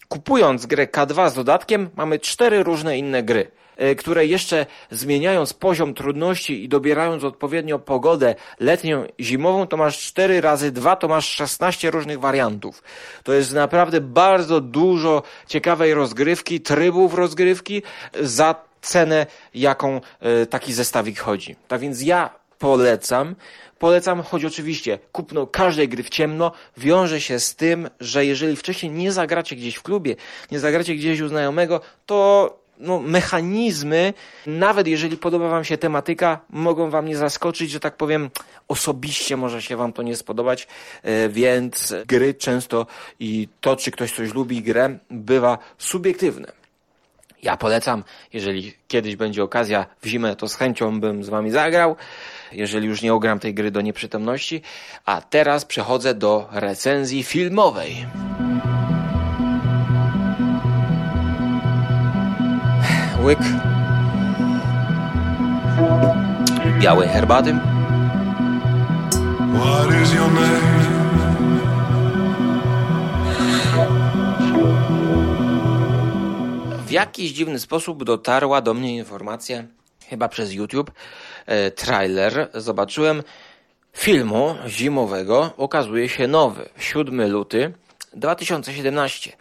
kupując 0.09 0.65
grę 0.65 0.87
K2 0.87 1.29
z 1.29 1.33
dodatkiem, 1.33 1.89
mamy 1.95 2.19
cztery 2.19 2.63
różne 2.63 2.97
inne 2.97 3.23
gry. 3.23 3.51
E, 3.77 3.95
które 3.95 4.25
jeszcze 4.25 4.65
zmieniając 4.91 5.53
poziom 5.53 5.93
trudności 5.93 6.63
i 6.63 6.69
dobierając 6.69 7.23
odpowiednio 7.23 7.79
pogodę 7.79 8.35
letnią, 8.59 9.05
zimową, 9.19 9.67
to 9.67 9.77
masz 9.77 9.99
4 9.99 10.41
razy 10.41 10.71
2, 10.71 10.95
to 10.95 11.07
masz 11.07 11.29
16 11.29 11.91
różnych 11.91 12.19
wariantów. 12.19 12.83
To 13.23 13.33
jest 13.33 13.53
naprawdę 13.53 14.01
bardzo 14.01 14.61
dużo 14.61 15.23
ciekawej 15.47 15.93
rozgrywki, 15.93 16.61
trybów 16.61 17.13
rozgrywki 17.13 17.83
za 18.21 18.55
cenę, 18.81 19.25
jaką 19.53 20.01
e, 20.19 20.45
taki 20.45 20.73
zestawik 20.73 21.19
chodzi. 21.19 21.55
Tak 21.67 21.81
więc 21.81 22.01
ja 22.01 22.38
polecam. 22.59 23.35
Polecam, 23.79 24.23
choć 24.23 24.45
oczywiście 24.45 24.99
kupno 25.11 25.47
każdej 25.47 25.89
gry 25.89 26.03
w 26.03 26.09
ciemno 26.09 26.51
wiąże 26.77 27.21
się 27.21 27.39
z 27.39 27.55
tym, 27.55 27.89
że 27.99 28.25
jeżeli 28.25 28.55
wcześniej 28.55 28.91
nie 28.91 29.11
zagracie 29.11 29.55
gdzieś 29.55 29.75
w 29.75 29.83
klubie, 29.83 30.15
nie 30.51 30.59
zagracie 30.59 30.95
gdzieś 30.95 31.21
u 31.21 31.27
znajomego, 31.27 31.81
to 32.05 32.59
no, 32.79 32.99
mechanizmy, 32.99 34.13
nawet 34.47 34.87
jeżeli 34.87 35.17
podoba 35.17 35.49
Wam 35.49 35.63
się 35.63 35.77
tematyka, 35.77 36.39
mogą 36.49 36.89
Wam 36.89 37.07
nie 37.07 37.17
zaskoczyć, 37.17 37.71
że 37.71 37.79
tak 37.79 37.97
powiem, 37.97 38.29
osobiście 38.67 39.37
może 39.37 39.61
się 39.61 39.77
Wam 39.77 39.93
to 39.93 40.03
nie 40.03 40.15
spodobać, 40.15 40.67
e, 41.03 41.29
więc 41.29 41.95
gry 42.07 42.33
często 42.33 42.85
i 43.19 43.47
to, 43.61 43.75
czy 43.75 43.91
ktoś 43.91 44.13
coś 44.13 44.33
lubi 44.33 44.61
grę, 44.61 44.99
bywa 45.09 45.57
subiektywne. 45.77 46.51
Ja 47.43 47.57
polecam, 47.57 48.03
jeżeli 48.33 48.73
kiedyś 48.87 49.15
będzie 49.15 49.43
okazja 49.43 49.85
w 50.01 50.07
zimę, 50.07 50.35
to 50.35 50.47
z 50.47 50.55
chęcią 50.55 50.99
bym 50.99 51.23
z 51.23 51.29
Wami 51.29 51.51
zagrał, 51.51 51.95
jeżeli 52.51 52.87
już 52.87 53.01
nie 53.01 53.13
ogram 53.13 53.39
tej 53.39 53.53
gry 53.53 53.71
do 53.71 53.81
nieprzytomności. 53.81 54.61
A 55.05 55.21
teraz 55.21 55.65
przechodzę 55.65 56.13
do 56.13 56.49
recenzji 56.51 57.23
filmowej. 57.23 58.05
łyk 63.23 63.39
białej 66.79 67.09
herbaty. 67.09 67.55
W 76.85 76.91
jakiś 76.91 77.31
dziwny 77.31 77.59
sposób 77.59 78.03
dotarła 78.03 78.61
do 78.61 78.73
mnie 78.73 78.95
informacja, 78.97 79.63
chyba 80.07 80.29
przez 80.29 80.53
YouTube, 80.53 80.91
trailer. 81.75 82.49
Zobaczyłem 82.53 83.23
filmu 83.93 84.55
zimowego, 84.67 85.53
okazuje 85.57 86.09
się 86.09 86.27
nowy, 86.27 86.69
7 86.79 87.31
luty 87.31 87.73
2017. 88.13 89.31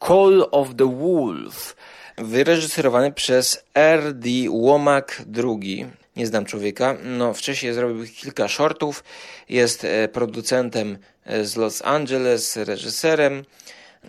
Call 0.00 0.48
of 0.50 0.68
the 0.76 0.96
Wolf 0.96 1.76
wyreżyserowany 2.18 3.12
przez 3.12 3.64
R.D. 3.74 4.28
Womack 4.50 5.22
II. 5.36 5.86
Nie 6.16 6.26
znam 6.26 6.44
człowieka. 6.44 6.96
No, 7.04 7.34
wcześniej 7.34 7.74
zrobił 7.74 8.06
kilka 8.06 8.48
shortów. 8.48 9.04
Jest 9.48 9.84
e, 9.84 10.08
producentem 10.08 10.98
e, 11.24 11.44
z 11.44 11.56
Los 11.56 11.82
Angeles, 11.82 12.56
reżyserem. 12.56 13.44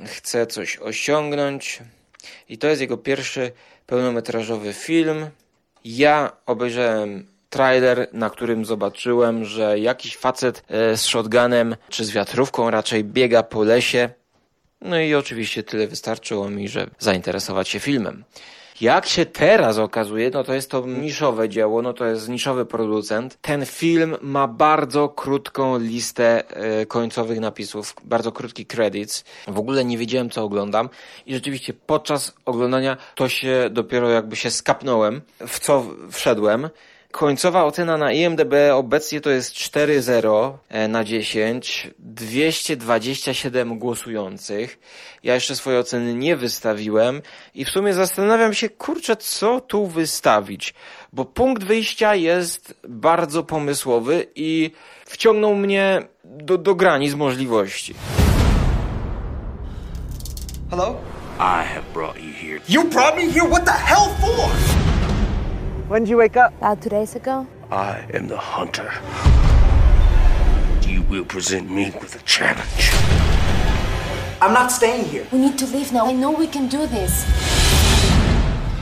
Chce 0.06 0.48
coś 0.48 0.78
osiągnąć. 0.78 1.80
I 2.50 2.58
to 2.58 2.68
jest 2.68 2.82
jego 2.82 2.98
pierwszy 2.98 3.52
pełnometrażowy 3.86 4.74
film. 4.74 5.30
Ja 5.86 6.32
obejrzałem 6.46 7.28
trailer, 7.50 8.08
na 8.14 8.30
którym 8.30 8.66
zobaczyłem, 8.66 9.46
że 9.46 9.80
jakiś 9.80 10.18
facet 10.18 10.64
e, 10.68 10.98
z 10.98 11.06
shotgunem, 11.06 11.76
czy 11.90 12.06
z 12.06 12.12
wiatrówką 12.12 12.70
raczej 12.70 13.04
biega 13.04 13.44
po 13.44 13.64
lesie 13.64 14.10
no 14.82 15.00
i 15.00 15.16
oczywiście 15.16 15.64
tyle 15.64 15.88
wystarczyło 15.88 16.50
mi, 16.50 16.70
żeby 16.70 16.92
zainteresować 17.00 17.70
się 17.70 17.80
filmem. 17.80 18.24
Jak 18.82 19.06
się 19.06 19.26
teraz 19.26 19.78
okazuje, 19.78 20.30
no 20.30 20.44
to 20.44 20.54
jest 20.54 20.72
to 20.72 20.86
niszowe 20.88 21.50
dzieło, 21.50 21.82
no 21.82 21.94
to 21.94 22.06
jest 22.06 22.30
niszowy 22.30 22.66
producent. 22.66 23.38
Ten 23.42 23.66
film 23.66 24.16
ma 24.22 24.48
bardzo 24.48 25.10
krótką 25.10 25.80
listę 25.80 26.44
e, 26.50 26.86
końcowych 26.86 27.40
napisów, 27.40 27.96
bardzo 28.04 28.32
krótki 28.32 28.66
credits. 28.66 29.24
W 29.48 29.60
ogóle 29.60 29.86
nie 29.86 29.98
wiedziałem, 29.98 30.30
co 30.30 30.44
oglądam 30.44 30.90
i 31.26 31.34
rzeczywiście 31.34 31.74
podczas 31.74 32.36
oglądania 32.46 32.98
to 33.16 33.30
się 33.30 33.70
dopiero 33.72 34.10
jakby 34.10 34.36
się 34.36 34.52
skapnąłem, 34.52 35.22
w 35.48 35.60
co 35.60 35.86
wszedłem. 36.12 36.70
Końcowa 37.12 37.64
ocena 37.64 37.98
na 37.98 38.12
IMDB 38.12 38.54
obecnie 38.74 39.22
to 39.22 39.30
jest 39.30 39.54
4,0 39.54 40.54
e, 40.70 40.88
na 40.88 41.04
10, 41.04 41.92
227 42.00 43.80
głosujących. 43.80 44.80
Ja 45.24 45.34
jeszcze 45.34 45.56
swoje 45.56 45.80
oceny 45.80 46.14
nie 46.14 46.36
wystawiłem 46.36 47.22
i 47.54 47.66
w 47.66 47.70
sumie 47.70 47.94
zastanawiam 47.94 48.54
się, 48.54 48.70
kurczę, 48.70 49.16
co 49.16 49.62
tu 49.62 49.88
wystawić, 49.88 50.74
bo 51.14 51.26
punkt 51.26 51.64
wyjścia 51.64 52.16
jest 52.16 52.74
bardzo 52.88 53.44
pomysłowy 53.44 54.28
i 54.36 54.72
wciągnął 55.06 55.56
mnie 55.56 56.02
do, 56.24 56.58
do 56.58 56.76
granic 56.76 57.14
możliwości. 57.14 57.94
Hello? 60.70 60.96
I 61.40 61.64
have 61.64 61.84
brought 61.94 62.20
you 62.20 62.34
here. 62.34 62.60
You 62.70 62.84
brought 62.84 63.16
me 63.16 63.32
here? 63.32 63.50
What 63.50 63.66
the 63.66 63.72
hell 63.72 64.10
for? 64.22 64.87
When 65.88 66.04
did 66.04 66.10
you 66.10 66.18
wake 66.18 66.36
up? 66.36 66.54
About 66.58 66.82
two 66.82 66.90
days 66.90 67.16
ago. 67.16 67.48
I 67.72 68.06
am 68.14 68.28
the 68.28 68.38
hunter. 68.38 68.92
You 70.86 71.02
will 71.10 71.24
present 71.24 71.72
me 71.72 71.92
with 72.02 72.14
a 72.16 72.24
challenge. 72.26 72.92
I'm 74.42 74.52
not 74.54 74.70
staying 74.70 75.06
here. 75.06 75.26
We 75.32 75.40
need 75.40 75.58
to 75.60 75.66
leave 75.66 75.94
now. 75.94 76.06
I 76.06 76.12
know 76.12 76.32
we 76.32 76.48
can 76.48 76.68
do 76.68 76.88
this. 76.88 77.26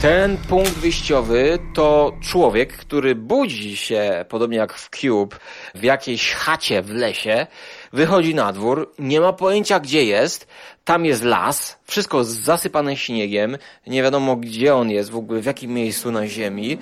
Ten 0.02 0.38
punkt 0.38 0.74
wyjściowy 0.74 1.60
to 1.74 2.12
człowiek, 2.22 2.78
który 2.78 3.16
budzi 3.16 3.78
się, 3.78 4.26
podobnie 4.30 4.58
jak 4.58 4.74
w 4.74 4.90
Cube, 4.90 5.36
w 5.76 5.84
jakiejś 5.84 6.32
chacie 6.32 6.82
w 6.82 6.90
lesie, 6.90 7.48
wychodzi 7.96 8.36
na 8.36 8.54
dwór, 8.54 8.92
nie 9.00 9.22
ma 9.22 9.34
pojęcia 9.34 9.80
gdzie 9.80 10.04
jest, 10.04 10.48
tam 10.84 11.06
jest 11.06 11.24
las, 11.24 11.78
wszystko 11.84 12.24
zasypane 12.24 12.98
śniegiem, 12.98 13.58
nie 13.88 14.04
wiadomo 14.04 14.36
gdzie 14.36 14.76
on 14.76 14.90
jest, 14.90 15.10
w 15.12 15.16
ogóle 15.16 15.42
w 15.42 15.46
jakim 15.46 15.72
miejscu 15.72 16.12
na 16.12 16.28
ziemi. 16.28 16.78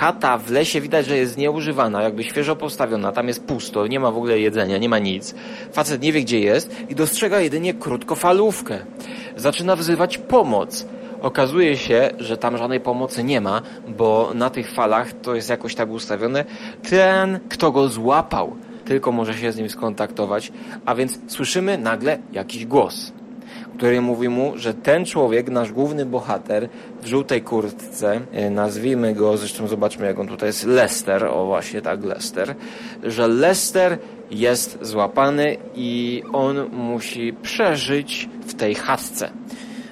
Chata 0.00 0.38
w 0.38 0.50
lesie 0.50 0.80
widać, 0.80 1.06
że 1.06 1.16
jest 1.16 1.36
nieużywana, 1.38 2.02
jakby 2.02 2.24
świeżo 2.24 2.56
postawiona, 2.56 3.12
tam 3.12 3.28
jest 3.28 3.44
pusto, 3.44 3.86
nie 3.86 4.00
ma 4.00 4.10
w 4.10 4.16
ogóle 4.16 4.38
jedzenia, 4.38 4.78
nie 4.78 4.88
ma 4.88 4.98
nic. 4.98 5.34
Facet 5.72 6.02
nie 6.02 6.12
wie 6.12 6.20
gdzie 6.20 6.40
jest 6.40 6.76
i 6.88 6.94
dostrzega 6.94 7.40
jedynie 7.40 7.74
krótkofalówkę. 7.74 8.78
Zaczyna 9.36 9.76
wzywać 9.76 10.18
pomoc. 10.18 10.86
Okazuje 11.22 11.76
się, 11.76 12.10
że 12.18 12.36
tam 12.36 12.58
żadnej 12.58 12.80
pomocy 12.80 13.24
nie 13.24 13.40
ma, 13.40 13.62
bo 13.88 14.30
na 14.34 14.50
tych 14.50 14.72
falach 14.72 15.12
to 15.12 15.34
jest 15.34 15.50
jakoś 15.50 15.74
tak 15.74 15.90
ustawione. 15.90 16.44
Ten, 16.90 17.40
kto 17.48 17.72
go 17.72 17.88
złapał, 17.88 18.56
tylko 18.84 19.12
może 19.12 19.34
się 19.34 19.52
z 19.52 19.56
nim 19.56 19.70
skontaktować, 19.70 20.52
a 20.86 20.94
więc 20.94 21.18
słyszymy 21.26 21.78
nagle 21.78 22.18
jakiś 22.32 22.66
głos 22.66 23.12
który 23.76 24.00
mówi 24.00 24.28
mu, 24.28 24.52
że 24.56 24.74
ten 24.74 25.04
człowiek, 25.04 25.50
nasz 25.50 25.72
główny 25.72 26.06
bohater 26.06 26.68
w 27.02 27.06
żółtej 27.06 27.42
kurtce, 27.42 28.20
e, 28.32 28.50
nazwijmy 28.50 29.14
go, 29.14 29.36
zresztą 29.36 29.68
zobaczmy 29.68 30.06
jak 30.06 30.18
on 30.18 30.28
tutaj 30.28 30.48
jest, 30.48 30.64
Lester, 30.64 31.24
o 31.24 31.46
właśnie 31.46 31.82
tak, 31.82 32.04
Lester, 32.04 32.54
że 33.02 33.28
Lester 33.28 33.98
jest 34.30 34.78
złapany 34.82 35.56
i 35.74 36.22
on 36.32 36.68
musi 36.72 37.32
przeżyć 37.42 38.28
w 38.46 38.54
tej 38.54 38.74
chatce. 38.74 39.30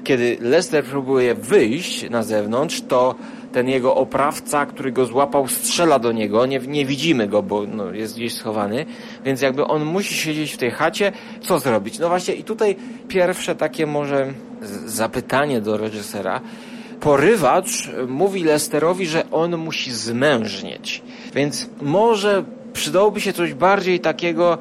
Kiedy 0.05 0.37
Lester 0.41 0.85
próbuje 0.85 1.35
wyjść 1.35 2.11
na 2.11 2.23
zewnątrz, 2.23 2.83
to 2.89 3.15
ten 3.53 3.69
jego 3.69 3.95
oprawca, 3.95 4.67
który 4.67 4.93
go 4.93 5.07
złapał, 5.07 5.49
strzela 5.49 5.99
do 5.99 6.13
niego. 6.13 6.47
Nie, 6.47 6.59
nie 6.59 6.87
widzimy 6.87 7.29
go, 7.29 7.43
bo 7.43 7.67
no, 7.67 7.93
jest 7.93 8.17
gdzieś 8.17 8.35
schowany, 8.35 8.87
więc 9.25 9.41
jakby 9.41 9.67
on 9.67 9.85
musi 9.85 10.15
siedzieć 10.15 10.53
w 10.53 10.57
tej 10.57 10.71
chacie. 10.71 11.13
Co 11.41 11.59
zrobić? 11.59 11.99
No 11.99 12.09
właśnie, 12.09 12.35
i 12.35 12.45
tutaj 12.45 12.77
pierwsze 13.09 13.55
takie 13.55 13.87
może 13.87 14.33
zapytanie 14.87 15.61
do 15.61 15.77
reżysera. 15.77 16.41
Porywacz 17.01 17.91
mówi 18.09 18.45
Lesterowi, 18.45 19.07
że 19.07 19.31
on 19.31 19.57
musi 19.57 19.93
zmężnieć, 19.93 21.03
więc 21.35 21.69
może 21.83 22.45
przydałoby 22.73 23.21
się 23.21 23.33
coś 23.33 23.55
bardziej 23.55 24.01
takiego 24.01 24.59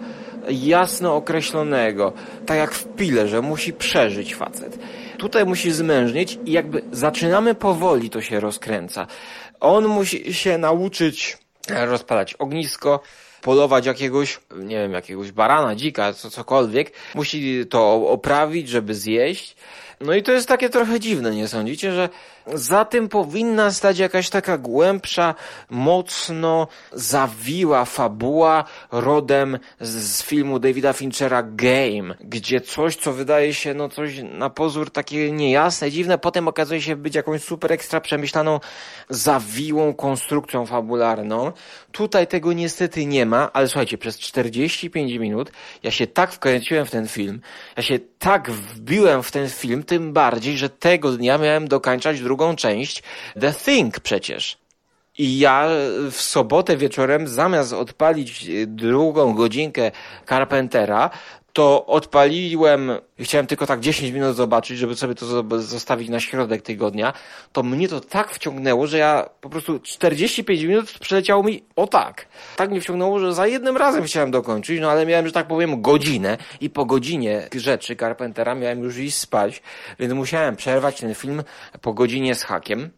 jasno 0.50 1.16
określonego, 1.16 2.14
tak 2.46 2.58
jak 2.58 2.74
w 2.74 2.96
pile, 2.96 3.28
że 3.28 3.42
musi 3.42 3.74
przeżyć 3.74 4.36
facet. 4.36 4.80
Tutaj 5.18 5.46
musi 5.46 5.72
zmężnieć 5.72 6.40
i 6.46 6.52
jakby 6.52 6.82
zaczynamy 6.92 7.56
powoli, 7.56 8.10
to 8.10 8.22
się 8.22 8.40
rozkręca. 8.40 9.08
On 9.60 9.88
musi 9.88 10.34
się 10.34 10.58
nauczyć 10.58 11.38
rozpalać 11.70 12.34
ognisko, 12.34 13.00
polować 13.42 13.86
jakiegoś, 13.86 14.40
nie 14.56 14.76
wiem, 14.76 14.94
jakiegoś 14.94 15.32
barana, 15.32 15.76
dzika, 15.76 16.14
co, 16.14 16.30
cokolwiek. 16.30 16.92
Musi 17.16 17.66
to 17.70 17.94
oprawić, 17.94 18.70
żeby 18.70 18.96
zjeść. 18.96 19.56
No 20.02 20.14
i 20.14 20.24
to 20.24 20.32
jest 20.32 20.48
takie 20.48 20.70
trochę 20.70 21.00
dziwne, 21.00 21.36
nie 21.36 21.48
sądzicie, 21.48 21.92
że 21.92 22.10
za 22.48 22.86
tym 22.86 23.10
powinna 23.10 23.72
stać 23.72 24.00
jakaś 24.00 24.30
taka 24.30 24.58
głębsza, 24.58 25.36
mocno 25.70 26.68
zawiła 26.94 27.86
fabuła 27.86 28.64
rodem 28.92 29.60
z, 29.80 30.24
filmu 30.24 30.60
Davida 30.60 30.94
Finchera 30.94 31.44
Game, 31.44 32.16
gdzie 32.20 32.62
coś, 32.62 32.96
co 32.96 33.14
wydaje 33.14 33.54
się 33.54 33.74
no 33.74 33.90
coś 33.90 34.14
na 34.24 34.50
pozór 34.50 34.92
takie 34.92 35.32
niejasne, 35.32 35.92
dziwne, 35.92 36.18
potem 36.18 36.48
okazuje 36.48 36.82
się 36.82 36.96
być 36.96 37.16
jakąś 37.16 37.44
super 37.44 37.72
ekstra 37.72 38.02
przemyślaną, 38.02 38.60
zawiłą 39.10 39.94
konstrukcją 39.94 40.66
fabularną. 40.66 41.52
Tutaj 41.92 42.28
tego 42.28 42.54
niestety 42.54 43.06
nie 43.06 43.26
ma, 43.26 43.54
ale 43.54 43.68
słuchajcie, 43.68 43.98
przez 43.98 44.20
45 44.20 45.14
minut 45.14 45.52
ja 45.84 45.92
się 45.92 46.08
tak 46.08 46.32
wkręciłem 46.32 46.86
w 46.86 46.92
ten 46.92 47.08
film, 47.08 47.42
ja 47.78 47.84
się 47.84 48.00
tak 48.20 48.52
wbiłem 48.52 49.24
w 49.24 49.32
ten 49.32 49.50
film, 49.50 49.84
tym 49.84 50.14
bardziej, 50.14 50.58
że 50.58 50.70
tego 50.70 51.12
dnia 51.12 51.38
miałem 51.38 51.68
dokończać 51.68 52.22
drugą 52.22 52.41
część 52.56 53.04
The 53.42 53.54
Thing 53.54 54.00
przecież. 54.00 54.62
I 55.18 55.40
ja 55.40 55.68
w 56.12 56.22
sobotę 56.22 56.78
wieczorem, 56.78 57.28
zamiast 57.28 57.74
odpalić 57.74 58.46
drugą 58.68 59.34
godzinkę 59.34 59.92
Carpentera, 60.30 61.10
to 61.54 61.86
odpaliłem, 61.86 62.92
chciałem 63.20 63.48
tylko 63.48 63.68
tak 63.68 63.80
10 63.80 64.12
minut 64.12 64.36
zobaczyć, 64.36 64.78
żeby 64.78 64.96
sobie 64.96 65.16
to 65.16 65.44
zostawić 65.60 66.10
na 66.10 66.20
środek 66.20 66.62
tygodnia, 66.62 67.14
to 67.54 67.64
mnie 67.64 67.88
to 67.88 68.02
tak 68.02 68.32
wciągnęło, 68.32 68.88
że 68.88 68.98
ja 68.98 69.30
po 69.42 69.50
prostu 69.50 69.80
45 69.80 70.62
minut 70.62 70.92
przeleciało 71.00 71.44
mi 71.44 71.64
o 71.76 71.88
tak. 71.88 72.26
Tak 72.56 72.70
mnie 72.72 72.82
wciągnęło, 72.82 73.20
że 73.20 73.34
za 73.34 73.48
jednym 73.48 73.78
razem 73.78 74.04
chciałem 74.04 74.32
dokończyć, 74.32 74.80
no 74.82 74.92
ale 74.92 75.06
miałem, 75.06 75.28
że 75.28 75.32
tak 75.32 75.48
powiem, 75.48 75.82
godzinę 75.82 76.38
i 76.62 76.70
po 76.70 76.86
godzinie 76.86 77.48
rzeczy 77.56 77.96
Carpentera 77.96 78.56
miałem 78.56 78.80
już 78.84 78.98
iść 78.98 79.18
spać, 79.18 79.62
więc 80.00 80.14
musiałem 80.14 80.56
przerwać 80.56 81.00
ten 81.00 81.16
film 81.16 81.44
po 81.82 81.94
godzinie 81.94 82.36
z 82.36 82.44
hakiem, 82.44 82.90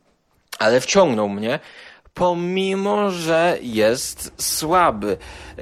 ale 0.59 0.81
wciągnął 0.81 1.29
mnie 1.29 1.59
pomimo 2.13 3.11
że 3.11 3.57
jest 3.61 4.33
słaby. 4.37 5.17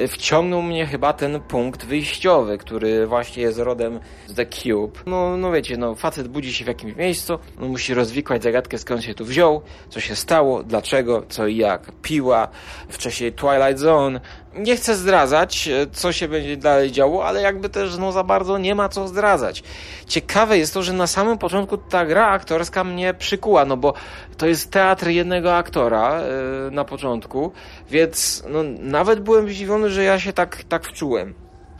Wciągnął 0.07 0.61
mnie 0.61 0.85
chyba 0.85 1.13
ten 1.13 1.39
punkt 1.39 1.85
wyjściowy, 1.85 2.57
który 2.57 3.07
właśnie 3.07 3.43
jest 3.43 3.59
rodem 3.59 3.99
z 4.27 4.35
The 4.35 4.45
Cube. 4.45 4.99
No, 5.05 5.37
no 5.37 5.51
wiecie, 5.51 5.77
no 5.77 5.95
facet 5.95 6.27
budzi 6.27 6.53
się 6.53 6.65
w 6.65 6.67
jakimś 6.67 6.95
miejscu, 6.95 7.39
musi 7.59 7.93
rozwikłać 7.93 8.43
zagadkę 8.43 8.77
skąd 8.77 9.03
się 9.03 9.13
tu 9.13 9.25
wziął, 9.25 9.61
co 9.89 9.99
się 9.99 10.15
stało, 10.15 10.63
dlaczego, 10.63 11.23
co 11.29 11.47
i 11.47 11.57
jak. 11.57 11.91
Piła, 12.01 12.47
wcześniej 12.89 13.33
Twilight 13.33 13.79
Zone, 13.79 14.19
nie 14.55 14.75
chcę 14.75 14.95
zdradzać, 14.95 15.67
e, 15.67 15.87
co 15.91 16.11
się 16.11 16.27
będzie 16.27 16.57
dalej 16.57 16.91
działo, 16.91 17.25
ale 17.25 17.41
jakby 17.41 17.69
też 17.69 17.97
no 17.97 18.11
za 18.11 18.23
bardzo 18.23 18.57
nie 18.57 18.75
ma 18.75 18.89
co 18.89 19.07
zdradzać. 19.07 19.63
Ciekawe 20.07 20.57
jest 20.57 20.73
to, 20.73 20.83
że 20.83 20.93
na 20.93 21.07
samym 21.07 21.37
początku 21.37 21.77
ta 21.77 22.05
gra 22.05 22.27
aktorska 22.27 22.83
mnie 22.83 23.13
przykuła, 23.13 23.65
no 23.65 23.77
bo 23.77 23.93
to 24.37 24.47
jest 24.47 24.71
teatr 24.71 25.07
jednego 25.07 25.55
aktora 25.55 26.21
yy, 26.21 26.71
na 26.71 26.85
początku, 26.85 27.51
więc 27.89 28.43
no, 28.49 28.59
nawet 28.79 29.19
byłem 29.19 29.49
zdziwiony, 29.49 29.89
że 29.89 30.03
ja 30.03 30.19
się 30.19 30.33
tak, 30.33 30.63
tak 30.63 30.87
wczułem. 30.87 31.33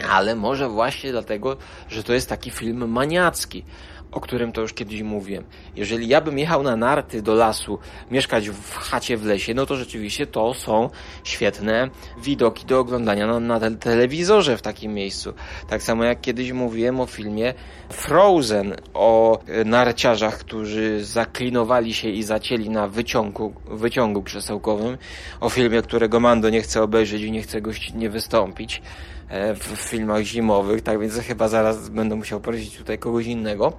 Ale 0.09 0.35
może 0.35 0.69
właśnie 0.69 1.11
dlatego, 1.11 1.57
że 1.89 2.03
to 2.03 2.13
jest 2.13 2.29
taki 2.29 2.51
film 2.51 2.91
maniacki 2.91 3.65
o 4.11 4.19
którym 4.19 4.51
to 4.51 4.61
już 4.61 4.73
kiedyś 4.73 5.01
mówiłem. 5.01 5.43
Jeżeli 5.75 6.07
ja 6.07 6.21
bym 6.21 6.39
jechał 6.39 6.63
na 6.63 6.75
narty 6.75 7.21
do 7.21 7.33
lasu, 7.33 7.79
mieszkać 8.11 8.49
w 8.49 8.75
chacie 8.75 9.17
w 9.17 9.25
lesie, 9.25 9.53
no 9.53 9.65
to 9.65 9.75
rzeczywiście 9.75 10.27
to 10.27 10.53
są 10.53 10.89
świetne 11.23 11.89
widoki 12.23 12.65
do 12.65 12.79
oglądania 12.79 13.27
na, 13.27 13.59
na 13.59 13.71
telewizorze 13.71 14.57
w 14.57 14.61
takim 14.61 14.93
miejscu. 14.93 15.33
Tak 15.69 15.83
samo 15.83 16.03
jak 16.03 16.21
kiedyś 16.21 16.51
mówiłem 16.51 16.99
o 16.99 17.05
filmie 17.05 17.53
Frozen, 17.89 18.75
o 18.93 19.39
narciarzach, 19.65 20.37
którzy 20.37 21.05
zaklinowali 21.05 21.93
się 21.93 22.09
i 22.09 22.23
zacięli 22.23 22.69
na 22.69 22.87
wyciągu, 22.87 23.53
wyciągu 23.65 24.23
krzesełkowym, 24.23 24.97
o 25.39 25.49
filmie, 25.49 25.81
którego 25.81 26.19
Mando 26.19 26.49
nie 26.49 26.61
chce 26.61 26.83
obejrzeć 26.83 27.21
i 27.21 27.31
nie 27.31 27.41
chce 27.41 27.61
gościnnie 27.61 28.09
wystąpić. 28.09 28.81
E, 29.31 29.55
w 29.55 29.63
filmach 29.63 30.23
zimowych, 30.23 30.81
tak 30.81 30.99
więc 30.99 31.19
chyba 31.19 31.47
zaraz 31.47 31.89
będę 31.89 32.15
musiał 32.15 32.39
prosić 32.41 32.77
tutaj 32.77 32.99
kogoś 32.99 33.25
innego. 33.25 33.73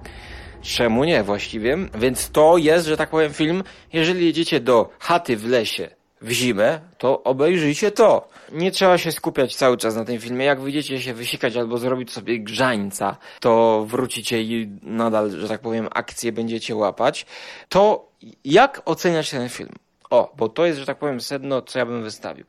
Czemu 0.61 1.03
nie 1.03 1.23
właściwie? 1.23 1.77
Więc 1.99 2.29
to 2.29 2.57
jest, 2.57 2.87
że 2.87 2.97
tak 2.97 3.09
powiem, 3.09 3.33
film, 3.33 3.63
jeżeli 3.93 4.25
jedziecie 4.25 4.59
do 4.59 4.89
chaty 4.99 5.37
w 5.37 5.45
lesie 5.45 5.89
w 6.21 6.31
zimę, 6.31 6.79
to 6.97 7.23
obejrzyjcie 7.23 7.91
to. 7.91 8.27
Nie 8.51 8.71
trzeba 8.71 8.97
się 8.97 9.11
skupiać 9.11 9.55
cały 9.55 9.77
czas 9.77 9.95
na 9.95 10.05
tym 10.05 10.19
filmie. 10.19 10.45
Jak 10.45 10.61
wyjdziecie 10.61 11.01
się 11.01 11.13
wysikać 11.13 11.57
albo 11.57 11.77
zrobić 11.77 12.11
sobie 12.11 12.39
grzańca, 12.39 13.17
to 13.39 13.85
wrócicie 13.87 14.41
i 14.41 14.69
nadal, 14.81 15.31
że 15.31 15.47
tak 15.47 15.61
powiem, 15.61 15.87
akcję 15.93 16.31
będziecie 16.31 16.75
łapać. 16.75 17.25
To 17.69 18.09
jak 18.45 18.81
oceniać 18.85 19.29
ten 19.29 19.49
film? 19.49 19.71
O, 20.09 20.33
bo 20.37 20.49
to 20.49 20.65
jest, 20.65 20.79
że 20.79 20.85
tak 20.85 20.97
powiem, 20.97 21.21
sedno, 21.21 21.61
co 21.61 21.79
ja 21.79 21.85
bym 21.85 22.03
wystawił. 22.03 22.45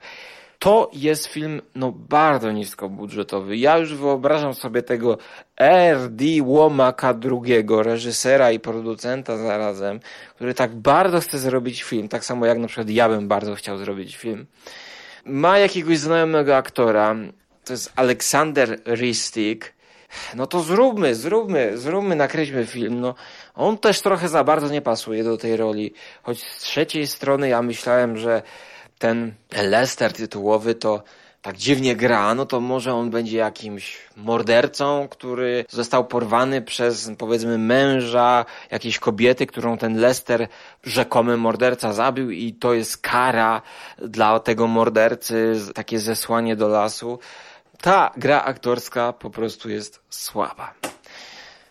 To 0.64 0.90
jest 0.92 1.26
film 1.26 1.62
no 1.74 1.92
bardzo 1.92 2.52
niskobudżetowy. 2.52 3.56
Ja 3.56 3.78
już 3.78 3.94
wyobrażam 3.94 4.54
sobie 4.54 4.82
tego 4.82 5.18
R.D. 5.56 6.24
Łomaka 6.42 7.14
drugiego, 7.14 7.82
reżysera 7.82 8.50
i 8.52 8.60
producenta 8.60 9.36
zarazem, 9.36 10.00
który 10.34 10.54
tak 10.54 10.74
bardzo 10.74 11.20
chce 11.20 11.38
zrobić 11.38 11.82
film, 11.82 12.08
tak 12.08 12.24
samo 12.24 12.46
jak 12.46 12.58
na 12.58 12.66
przykład 12.66 12.90
ja 12.90 13.08
bym 13.08 13.28
bardzo 13.28 13.54
chciał 13.54 13.78
zrobić 13.78 14.16
film. 14.16 14.46
Ma 15.24 15.58
jakiegoś 15.58 15.98
znajomego 15.98 16.56
aktora, 16.56 17.16
to 17.64 17.72
jest 17.72 17.92
Aleksander 17.96 18.80
Ristik, 18.86 19.74
no 20.34 20.46
to 20.46 20.60
zróbmy, 20.60 21.14
zróbmy, 21.14 21.78
zróbmy, 21.78 22.16
nakreślmy 22.16 22.66
film. 22.66 23.00
No, 23.00 23.14
on 23.54 23.78
też 23.78 24.00
trochę 24.00 24.28
za 24.28 24.44
bardzo 24.44 24.68
nie 24.68 24.82
pasuje 24.82 25.24
do 25.24 25.36
tej 25.36 25.56
roli. 25.56 25.94
Choć 26.22 26.42
z 26.42 26.58
trzeciej 26.58 27.06
strony 27.06 27.48
ja 27.48 27.62
myślałem, 27.62 28.16
że 28.16 28.42
ten 29.04 29.34
Lester 29.62 30.12
tytułowy 30.12 30.74
to 30.74 31.02
tak 31.42 31.56
dziwnie 31.56 31.96
gra, 31.96 32.34
no 32.34 32.46
to 32.46 32.60
może 32.60 32.94
on 32.94 33.10
będzie 33.10 33.38
jakimś 33.38 33.98
mordercą, 34.16 35.08
który 35.10 35.64
został 35.68 36.04
porwany 36.04 36.62
przez 36.62 37.10
powiedzmy 37.18 37.58
męża 37.58 38.44
jakiejś 38.70 38.98
kobiety, 38.98 39.46
którą 39.46 39.78
ten 39.78 40.00
Lester, 40.00 40.48
rzekomy 40.82 41.36
morderca 41.36 41.92
zabił 41.92 42.30
i 42.30 42.52
to 42.52 42.74
jest 42.74 42.98
kara 42.98 43.62
dla 43.98 44.40
tego 44.40 44.66
mordercy, 44.66 45.60
takie 45.74 45.98
zesłanie 45.98 46.56
do 46.56 46.68
lasu. 46.68 47.18
Ta 47.80 48.12
gra 48.16 48.42
aktorska 48.42 49.12
po 49.12 49.30
prostu 49.30 49.70
jest 49.70 50.00
słaba. 50.10 50.74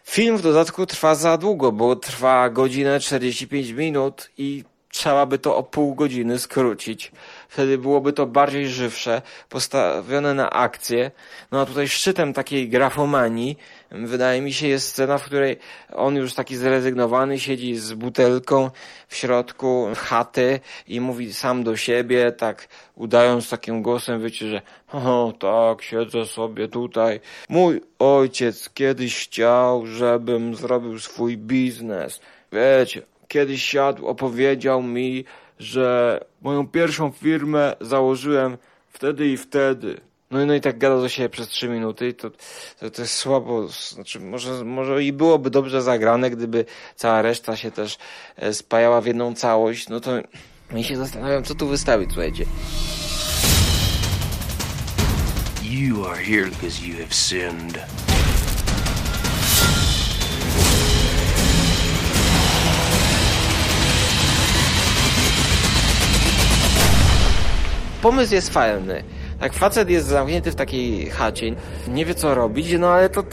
Film 0.04 0.38
w 0.38 0.41
dodatku 0.41 0.86
trwa 0.86 1.15
za 1.15 1.38
długo, 1.38 1.72
bo 1.72 1.96
trwa 1.96 2.50
godzinę 2.50 3.00
45 3.00 3.69
minut 3.69 4.30
i 4.38 4.63
trzeba 4.93 5.25
by 5.25 5.39
to 5.39 5.58
o 5.58 5.63
pół 5.63 5.95
godziny 5.95 6.39
skrócić. 6.39 7.12
Wtedy 7.49 7.77
byłoby 7.77 8.13
to 8.13 8.25
bardziej 8.25 8.67
żywsze, 8.67 9.21
postawione 9.49 10.34
na 10.34 10.49
akcję. 10.49 11.12
No 11.51 11.62
a 11.62 11.65
tutaj 11.65 11.88
szczytem 11.88 12.34
takiej 12.34 12.69
grafomanii 12.69 13.58
wydaje 13.93 14.41
mi 14.41 14.53
się 14.53 14.67
jest 14.67 14.88
scena, 14.88 15.17
w 15.17 15.23
której 15.23 15.58
on 15.93 16.15
już 16.15 16.34
taki 16.34 16.56
zrezygnowany 16.56 17.39
siedzi 17.39 17.75
z 17.75 17.93
butelką 17.93 18.69
w 19.08 19.15
środku 19.15 19.88
chaty 19.97 20.60
i 20.88 21.01
mówi 21.01 21.34
sam 21.34 21.63
do 21.63 21.77
siebie, 21.77 22.32
tak 22.32 22.67
udając 22.95 23.49
takim 23.49 23.82
głosem, 23.82 24.21
wiecie, 24.21 24.47
że 24.47 24.62
o 24.93 25.34
tak, 25.39 25.82
siedzę 25.82 26.25
sobie 26.25 26.67
tutaj. 26.67 27.19
Mój 27.49 27.82
ojciec 27.99 28.69
kiedyś 28.69 29.25
chciał, 29.25 29.86
żebym 29.88 30.56
zrobił 30.56 30.99
swój 30.99 31.38
biznes. 31.38 32.19
Wiecie, 32.51 33.01
kiedyś 33.34 33.63
siadł, 33.63 34.08
opowiedział 34.08 34.84
mi, 34.84 35.26
że 35.60 36.19
moją 36.41 36.67
pierwszą 36.67 37.12
firmę 37.12 37.76
założyłem 37.82 38.58
wtedy 38.91 39.28
i 39.28 39.38
wtedy. 39.38 40.02
No, 40.32 40.46
no 40.46 40.54
i 40.54 40.62
tak 40.62 40.78
gadał 40.78 41.02
do 41.02 41.10
siebie 41.10 41.30
przez 41.30 41.48
trzy 41.48 41.69
minuty 41.69 42.08
i 42.08 42.13
to, 42.13 42.30
to, 42.80 42.91
to 42.91 43.02
jest 43.02 43.13
słabo, 43.13 43.67
znaczy 43.67 44.19
może, 44.19 44.65
może 44.65 45.04
i 45.04 45.13
byłoby 45.13 45.50
dobrze 45.50 45.82
zagrane, 45.82 46.30
gdyby 46.30 46.65
cała 46.96 47.22
reszta 47.22 47.56
się 47.56 47.72
też 47.72 47.98
e, 48.36 48.54
spajała 48.54 49.02
w 49.02 49.06
jedną 49.06 49.36
całość, 49.36 49.89
no 49.89 50.00
to 50.00 50.12
mi 50.72 50.84
się 50.84 50.98
zastanawiam, 50.98 51.43
co 51.43 51.56
tu 51.56 51.67
wystawić, 51.67 52.10
słuchajcie. 52.10 52.46
You 55.63 56.06
are 56.06 56.24
here 56.24 56.50
because 56.50 56.88
you 56.88 56.93
have 56.93 57.13
sinned. 57.13 58.03
Pomysł 68.04 68.34
jest 68.34 68.54
fajny. 68.54 69.04
Tak, 69.39 69.54
facet 69.54 69.89
jest 69.89 70.08
zamknięty 70.08 70.52
w 70.52 70.56
takiej 70.56 71.10
chacie, 71.10 71.56
nie 71.88 72.06
wie 72.06 72.16
co 72.16 72.36
robić, 72.36 72.74
no 72.80 72.89
ale 72.89 73.10
to 73.10 73.24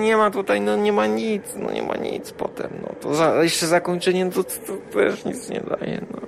nie 0.00 0.16
ma 0.16 0.30
tutaj, 0.30 0.60
no 0.60 0.76
nie 0.76 0.92
ma 0.92 1.06
nic, 1.06 1.42
no 1.56 1.72
nie 1.72 1.82
ma 1.82 1.96
nic 1.96 2.32
potem, 2.32 2.70
no 2.82 2.94
to 3.00 3.14
za, 3.14 3.42
jeszcze 3.42 3.66
zakończenie, 3.66 4.30
to, 4.30 4.44
to 4.44 4.76
też 4.92 5.24
nic 5.24 5.48
nie 5.48 5.60
daje, 5.60 6.00
no. 6.10 6.20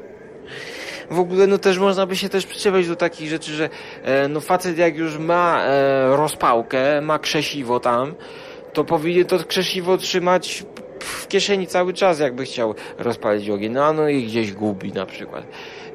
W 1.10 1.18
ogóle, 1.18 1.46
no 1.46 1.58
też 1.58 1.78
można 1.78 2.06
by 2.06 2.16
się 2.16 2.28
też 2.28 2.46
przyczepiać 2.46 2.88
do 2.88 2.96
takich 2.96 3.28
rzeczy, 3.28 3.52
że 3.52 3.68
e, 4.02 4.28
no 4.28 4.40
facet 4.40 4.78
jak 4.78 4.96
już 4.96 5.18
ma 5.18 5.64
e, 5.64 6.16
rozpałkę, 6.16 7.00
ma 7.00 7.18
krzesiwo 7.18 7.80
tam, 7.80 8.14
to 8.72 8.84
powinien 8.84 9.24
to 9.24 9.38
krzesiwo 9.38 9.96
trzymać 9.96 10.64
w 11.00 11.28
kieszeni 11.28 11.66
cały 11.66 11.92
czas, 11.92 12.20
jakby 12.20 12.44
chciał 12.44 12.74
rozpalić 12.98 13.50
ogień. 13.50 13.72
No 13.72 13.84
a 13.84 13.92
no 13.92 14.08
i 14.08 14.24
gdzieś 14.24 14.52
gubi 14.52 14.92
na 14.92 15.06
przykład. 15.06 15.44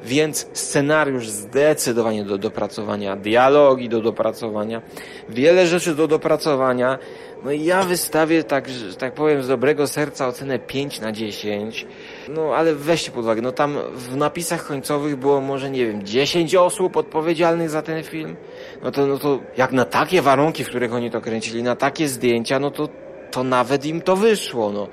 Więc 0.04 0.46
scenariusz 0.52 1.28
zdecydowanie 1.28 2.24
do 2.24 2.38
dopracowania, 2.38 3.16
dialogi 3.16 3.88
do 3.88 4.00
dopracowania, 4.00 4.82
wiele 5.28 5.66
rzeczy 5.66 5.94
do 5.94 6.08
dopracowania. 6.08 6.98
No 7.44 7.52
i 7.52 7.64
ja 7.64 7.82
wystawię 7.82 8.44
tak, 8.44 8.68
tak 8.98 9.14
powiem 9.14 9.42
z 9.42 9.48
dobrego 9.48 9.86
serca 9.86 10.28
ocenę 10.28 10.58
5 10.58 11.00
na 11.00 11.12
10. 11.12 11.86
No 12.28 12.54
ale 12.54 12.74
weźcie 12.74 13.10
pod 13.10 13.24
uwagę, 13.24 13.42
no 13.42 13.52
tam 13.52 13.78
w 13.94 14.16
napisach 14.16 14.66
końcowych 14.66 15.16
było 15.16 15.40
może 15.40 15.70
nie 15.70 15.86
wiem 15.86 16.06
10 16.06 16.54
osób 16.54 16.96
odpowiedzialnych 16.96 17.70
za 17.70 17.82
ten 17.82 18.02
film. 18.02 18.36
No 18.82 18.90
to, 18.90 19.06
no 19.06 19.18
to 19.18 19.38
jak 19.56 19.72
na 19.72 19.84
takie 19.84 20.22
warunki, 20.22 20.64
w 20.64 20.68
których 20.68 20.94
oni 20.94 21.10
to 21.10 21.20
kręcili, 21.20 21.62
na 21.62 21.76
takie 21.76 22.08
zdjęcia, 22.08 22.58
no 22.58 22.70
to 22.70 22.88
to 23.30 23.44
nawet 23.44 23.86
im 23.86 24.02
to 24.02 24.16
wyszło, 24.16 24.72
no. 24.72 24.88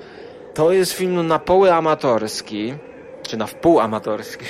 To 0.54 0.72
jest 0.72 0.92
film 0.92 1.14
no, 1.14 1.22
na 1.22 1.38
poły 1.38 1.72
amatorski, 1.72 2.74
czy 3.22 3.36
na 3.36 3.46
wpół 3.46 3.80
amatorski. 3.80 4.44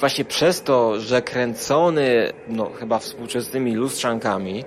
Właśnie 0.00 0.24
przez 0.24 0.62
to, 0.62 1.00
że 1.00 1.22
kręcony, 1.22 2.32
no 2.48 2.70
chyba 2.70 2.98
współczesnymi 2.98 3.74
lustrzankami, 3.74 4.64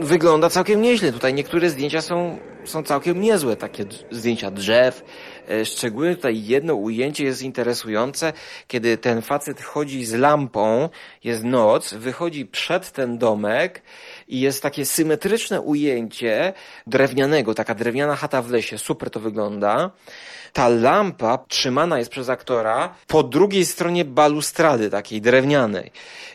wygląda 0.00 0.50
całkiem 0.50 0.82
nieźle. 0.82 1.12
Tutaj 1.12 1.34
niektóre 1.34 1.70
zdjęcia 1.70 2.00
są, 2.00 2.38
są 2.64 2.82
całkiem 2.82 3.20
niezłe, 3.20 3.56
takie 3.56 3.84
zdjęcia 4.10 4.50
drzew. 4.50 5.04
E, 5.48 5.64
szczególnie 5.64 6.16
tutaj 6.16 6.44
jedno 6.46 6.74
ujęcie 6.74 7.24
jest 7.24 7.42
interesujące, 7.42 8.32
kiedy 8.68 8.98
ten 8.98 9.22
facet 9.22 9.62
chodzi 9.62 10.04
z 10.04 10.14
lampą, 10.14 10.88
jest 11.24 11.44
noc, 11.44 11.94
wychodzi 11.94 12.46
przed 12.46 12.92
ten 12.92 13.18
domek, 13.18 13.82
i 14.28 14.40
jest 14.40 14.62
takie 14.62 14.84
symetryczne 14.84 15.60
ujęcie 15.60 16.52
drewnianego, 16.86 17.54
taka 17.54 17.74
drewniana 17.74 18.16
chata 18.16 18.42
w 18.42 18.50
lesie, 18.50 18.78
super 18.78 19.10
to 19.10 19.20
wygląda. 19.20 19.90
Ta 20.52 20.68
lampa 20.68 21.38
trzymana 21.48 21.98
jest 21.98 22.10
przez 22.10 22.28
aktora 22.28 22.94
po 23.06 23.22
drugiej 23.22 23.66
stronie 23.66 24.04
balustrady 24.04 24.90
takiej 24.90 25.20
drewnianej. 25.20 25.90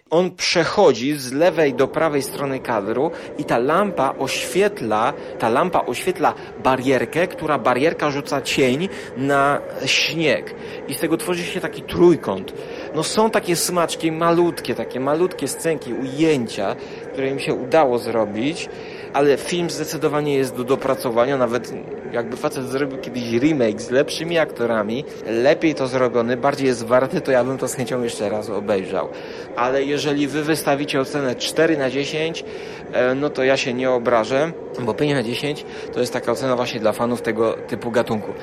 On 0.09 0.35
przechodzi 0.35 1.13
z 1.17 1.31
lewej 1.31 1.73
do 1.73 1.87
prawej 1.87 2.21
strony 2.21 2.59
kadru 2.59 3.11
i 3.37 3.43
ta 3.43 3.57
lampa 3.57 4.15
oświetla, 4.17 5.13
ta 5.39 5.49
lampa 5.49 5.85
oświetla 5.85 6.33
barierkę, 6.63 7.27
która 7.27 7.59
barierka 7.59 8.11
rzuca 8.11 8.41
cień 8.41 8.89
na 9.17 9.61
śnieg. 9.85 10.55
I 10.87 10.93
z 10.93 10.99
tego 10.99 11.17
tworzy 11.17 11.43
się 11.43 11.59
taki 11.59 11.81
trójkąt. 11.81 12.53
No 12.95 13.03
są 13.03 13.29
takie 13.29 13.55
smaczki 13.55 14.11
malutkie, 14.11 14.75
takie 14.75 14.99
malutkie 14.99 15.47
scenki, 15.47 15.93
ujęcia, 15.93 16.75
które 17.19 17.31
im 17.31 17.39
się 17.39 17.53
udało 17.53 17.99
zrobić, 17.99 18.69
ale 19.13 19.37
film 19.37 19.69
zdecydowanie 19.69 20.35
jest 20.35 20.55
do 20.55 20.63
dopracowania, 20.63 21.37
nawet 21.37 21.73
jakby 22.13 22.37
facet 22.37 22.65
zrobił 22.65 22.97
kiedyś 22.97 23.31
remake 23.31 23.81
z 23.81 23.91
lepszymi 23.91 24.37
aktorami, 24.37 25.05
lepiej 25.25 25.75
to 25.75 25.87
zrobiony, 25.87 26.37
bardziej 26.37 26.67
jest 26.67 26.85
warty, 26.85 27.21
to 27.21 27.31
ja 27.31 27.43
bym 27.43 27.57
to 27.57 27.67
z 27.67 27.75
chęcią 27.75 28.03
jeszcze 28.03 28.29
raz 28.29 28.49
obejrzał. 28.49 29.09
Ale 29.55 29.83
jeżeli 29.83 30.27
wy 30.27 30.43
wystawicie 30.43 31.01
ocenę 31.01 31.35
4 31.35 31.77
na 31.77 31.89
10, 31.89 32.45
e, 32.93 33.15
no 33.15 33.29
to 33.29 33.43
ja 33.43 33.57
się 33.57 33.73
nie 33.73 33.91
obrażę, 33.91 34.51
bo 34.79 34.93
5 34.93 35.13
na 35.13 35.23
10 35.23 35.65
to 35.93 35.99
jest 35.99 36.13
taka 36.13 36.31
ocena 36.31 36.55
właśnie 36.55 36.79
dla 36.79 36.91
fanów 36.91 37.21
tego 37.21 37.53
typu 37.53 37.91
gatunku 37.91 38.33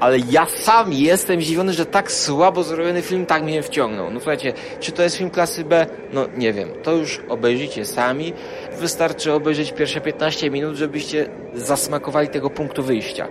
ale 0.00 0.18
ja 0.30 0.46
sam 0.46 0.92
jestem 0.92 1.40
zdziwiony, 1.40 1.72
że 1.72 1.86
tak 1.86 2.12
słabo 2.12 2.62
zrobiony 2.62 3.02
film 3.02 3.26
tak 3.26 3.42
mnie 3.42 3.62
wciągnął. 3.62 4.10
No 4.10 4.20
słuchajcie, 4.20 4.52
czy 4.80 4.92
to 4.92 5.02
jest 5.02 5.16
film 5.16 5.30
klasy 5.30 5.64
B? 5.64 5.86
No 6.12 6.26
nie 6.36 6.52
wiem. 6.52 6.68
To 6.82 6.92
już 6.92 7.20
obejrzycie 7.28 7.84
sami. 7.84 8.32
Wystarczy 8.78 9.32
obejrzeć 9.32 9.72
pierwsze 9.72 10.00
15 10.00 10.50
minut, 10.50 10.76
żebyście 10.76 11.28
zasmakowali 11.54 12.28
tego 12.28 12.50
punktu 12.50 12.82
wyjścia. 12.82 13.28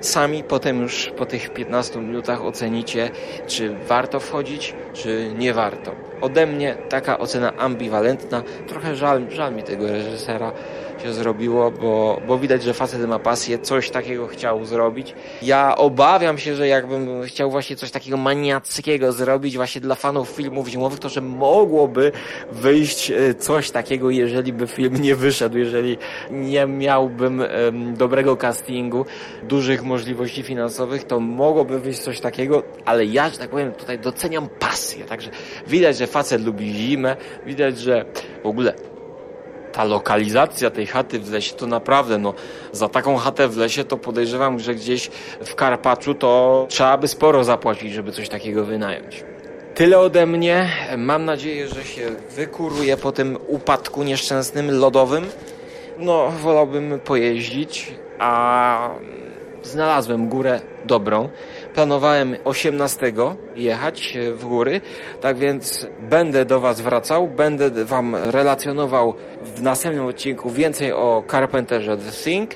Sami 0.00 0.44
potem 0.44 0.82
już 0.82 1.12
po 1.16 1.26
tych 1.26 1.50
15 1.50 2.00
minutach 2.00 2.44
ocenicie, 2.44 3.10
czy 3.46 3.76
warto 3.88 4.20
wchodzić, 4.20 4.74
czy 4.92 5.30
nie 5.38 5.54
warto. 5.54 5.94
Ode 6.20 6.46
mnie 6.46 6.74
taka 6.88 7.18
ocena 7.18 7.56
ambiwalentna. 7.56 8.42
Trochę 8.66 8.96
żal, 8.96 9.26
żal 9.30 9.54
mi 9.54 9.62
tego 9.62 9.86
reżysera 9.86 10.52
się 11.02 11.12
zrobiło, 11.12 11.70
bo, 11.70 12.20
bo 12.28 12.38
widać, 12.38 12.62
że 12.62 12.74
facet 12.74 13.08
ma 13.08 13.18
pasję, 13.18 13.58
coś 13.58 13.90
takiego 13.90 14.26
chciał 14.26 14.64
zrobić. 14.64 15.14
Ja 15.42 15.76
obawiam 15.76 16.38
się, 16.38 16.54
że 16.54 16.68
jakbym 16.68 17.22
chciał 17.22 17.50
właśnie 17.50 17.76
coś 17.76 17.90
takiego 17.90 18.16
maniackiego 18.16 19.12
zrobić 19.12 19.56
właśnie 19.56 19.80
dla 19.80 19.94
fanów 19.94 20.28
filmów 20.28 20.68
zimowych, 20.68 20.98
to 20.98 21.08
że 21.08 21.20
mogłoby 21.20 22.12
wyjść 22.52 23.10
e, 23.10 23.34
coś 23.34 23.70
takiego, 23.70 24.10
jeżeli 24.10 24.52
by 24.52 24.66
film 24.66 25.02
nie 25.02 25.16
wyszedł, 25.16 25.58
jeżeli 25.58 25.98
nie 26.30 26.66
miałbym 26.66 27.40
um, 27.40 27.96
dobrego 27.96 28.36
castingu, 28.36 29.06
dużych 29.42 29.82
możliwości 29.82 30.42
finansowych, 30.42 31.04
to 31.04 31.20
mogłoby 31.20 31.80
wyjść 31.80 31.98
coś 32.00 32.20
takiego, 32.20 32.62
ale 32.84 33.04
ja, 33.04 33.30
że 33.30 33.38
tak 33.38 33.50
powiem, 33.50 33.72
tutaj 33.72 33.98
doceniam 33.98 34.48
pasję, 34.58 35.04
także 35.04 35.30
widać, 35.66 35.96
że 35.96 36.06
facet 36.06 36.44
lubi 36.44 36.74
zimę, 36.74 37.16
widać, 37.46 37.78
że 37.78 38.04
w 38.42 38.46
ogóle 38.46 38.89
ta 39.72 39.84
lokalizacja 39.84 40.70
tej 40.70 40.86
chaty 40.86 41.18
w 41.18 41.32
lesie 41.32 41.54
to 41.54 41.66
naprawdę, 41.66 42.18
no, 42.18 42.34
za 42.72 42.88
taką 42.88 43.16
chatę 43.16 43.48
w 43.48 43.56
lesie 43.56 43.84
to 43.84 43.96
podejrzewam, 43.96 44.58
że 44.58 44.74
gdzieś 44.74 45.10
w 45.44 45.54
Karpaczu 45.54 46.14
to 46.14 46.66
trzeba 46.68 46.98
by 46.98 47.08
sporo 47.08 47.44
zapłacić, 47.44 47.92
żeby 47.92 48.12
coś 48.12 48.28
takiego 48.28 48.64
wynająć. 48.64 49.24
Tyle 49.74 49.98
ode 49.98 50.26
mnie. 50.26 50.68
Mam 50.96 51.24
nadzieję, 51.24 51.68
że 51.68 51.84
się 51.84 52.10
wykuruje 52.36 52.96
po 52.96 53.12
tym 53.12 53.38
upadku 53.46 54.02
nieszczęsnym 54.02 54.78
lodowym. 54.78 55.26
No, 55.98 56.30
wolałbym 56.42 57.00
pojeździć, 57.04 57.94
a 58.18 58.90
znalazłem 59.62 60.28
górę 60.28 60.60
dobrą. 60.84 61.28
Planowałem 61.74 62.36
18 62.44 63.12
jechać 63.56 64.18
w 64.32 64.44
góry, 64.44 64.80
tak 65.20 65.36
więc 65.36 65.86
będę 66.00 66.44
do 66.44 66.60
Was 66.60 66.80
wracał, 66.80 67.28
będę 67.28 67.84
Wam 67.84 68.14
relacjonował 68.14 69.14
w 69.44 69.62
następnym 69.62 70.06
odcinku 70.06 70.50
więcej 70.50 70.92
o 70.92 71.24
Carpenterze 71.30 71.96
The 71.96 72.12
Thing, 72.24 72.50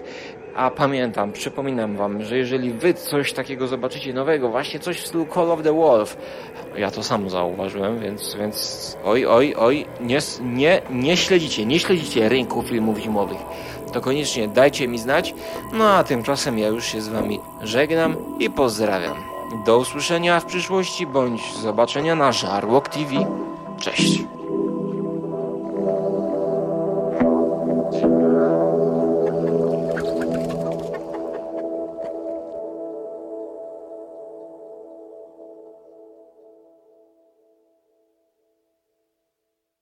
a 0.55 0.71
pamiętam, 0.71 1.33
przypominam 1.33 1.97
wam, 1.97 2.23
że 2.23 2.39
jeżeli 2.39 2.71
wy 2.71 2.95
coś 2.95 3.33
takiego 3.33 3.67
zobaczycie 3.67 4.13
nowego, 4.13 4.49
właśnie 4.49 4.81
coś 4.81 5.01
w 5.01 5.07
stylu 5.07 5.27
Call 5.35 5.51
of 5.51 5.63
the 5.63 5.73
Wolf, 5.73 6.17
ja 6.77 6.91
to 6.91 7.03
sam 7.03 7.31
zauważyłem, 7.31 8.01
więc, 8.01 8.37
więc 8.41 8.97
oj, 9.05 9.27
oj, 9.27 9.55
oj, 9.59 9.87
nie, 10.01 10.19
nie, 10.43 10.83
nie 10.91 11.17
śledzicie, 11.17 11.67
nie 11.67 11.79
śledzicie 11.79 12.29
rynku 12.29 12.63
filmów 12.63 12.99
zimowych 12.99 13.39
to 13.95 14.01
koniecznie 14.01 14.49
dajcie 14.49 14.89
mi 14.89 14.99
znać. 14.99 15.35
No 15.73 15.91
a 15.91 16.05
tymczasem 16.05 16.59
ja 16.59 16.69
już 16.69 16.85
się 16.85 17.03
z 17.03 17.09
Wami 17.09 17.41
żegnam 17.63 18.17
i 18.39 18.51
pozdrawiam. 18.51 19.17
Do 19.67 19.79
usłyszenia 19.79 20.41
w 20.41 20.45
przyszłości 20.45 21.07
bądź 21.07 21.55
zobaczenia 21.55 22.15
na 22.15 22.33
Żarłok 22.33 22.89
TV. 22.89 23.11
Cześć! 23.81 24.34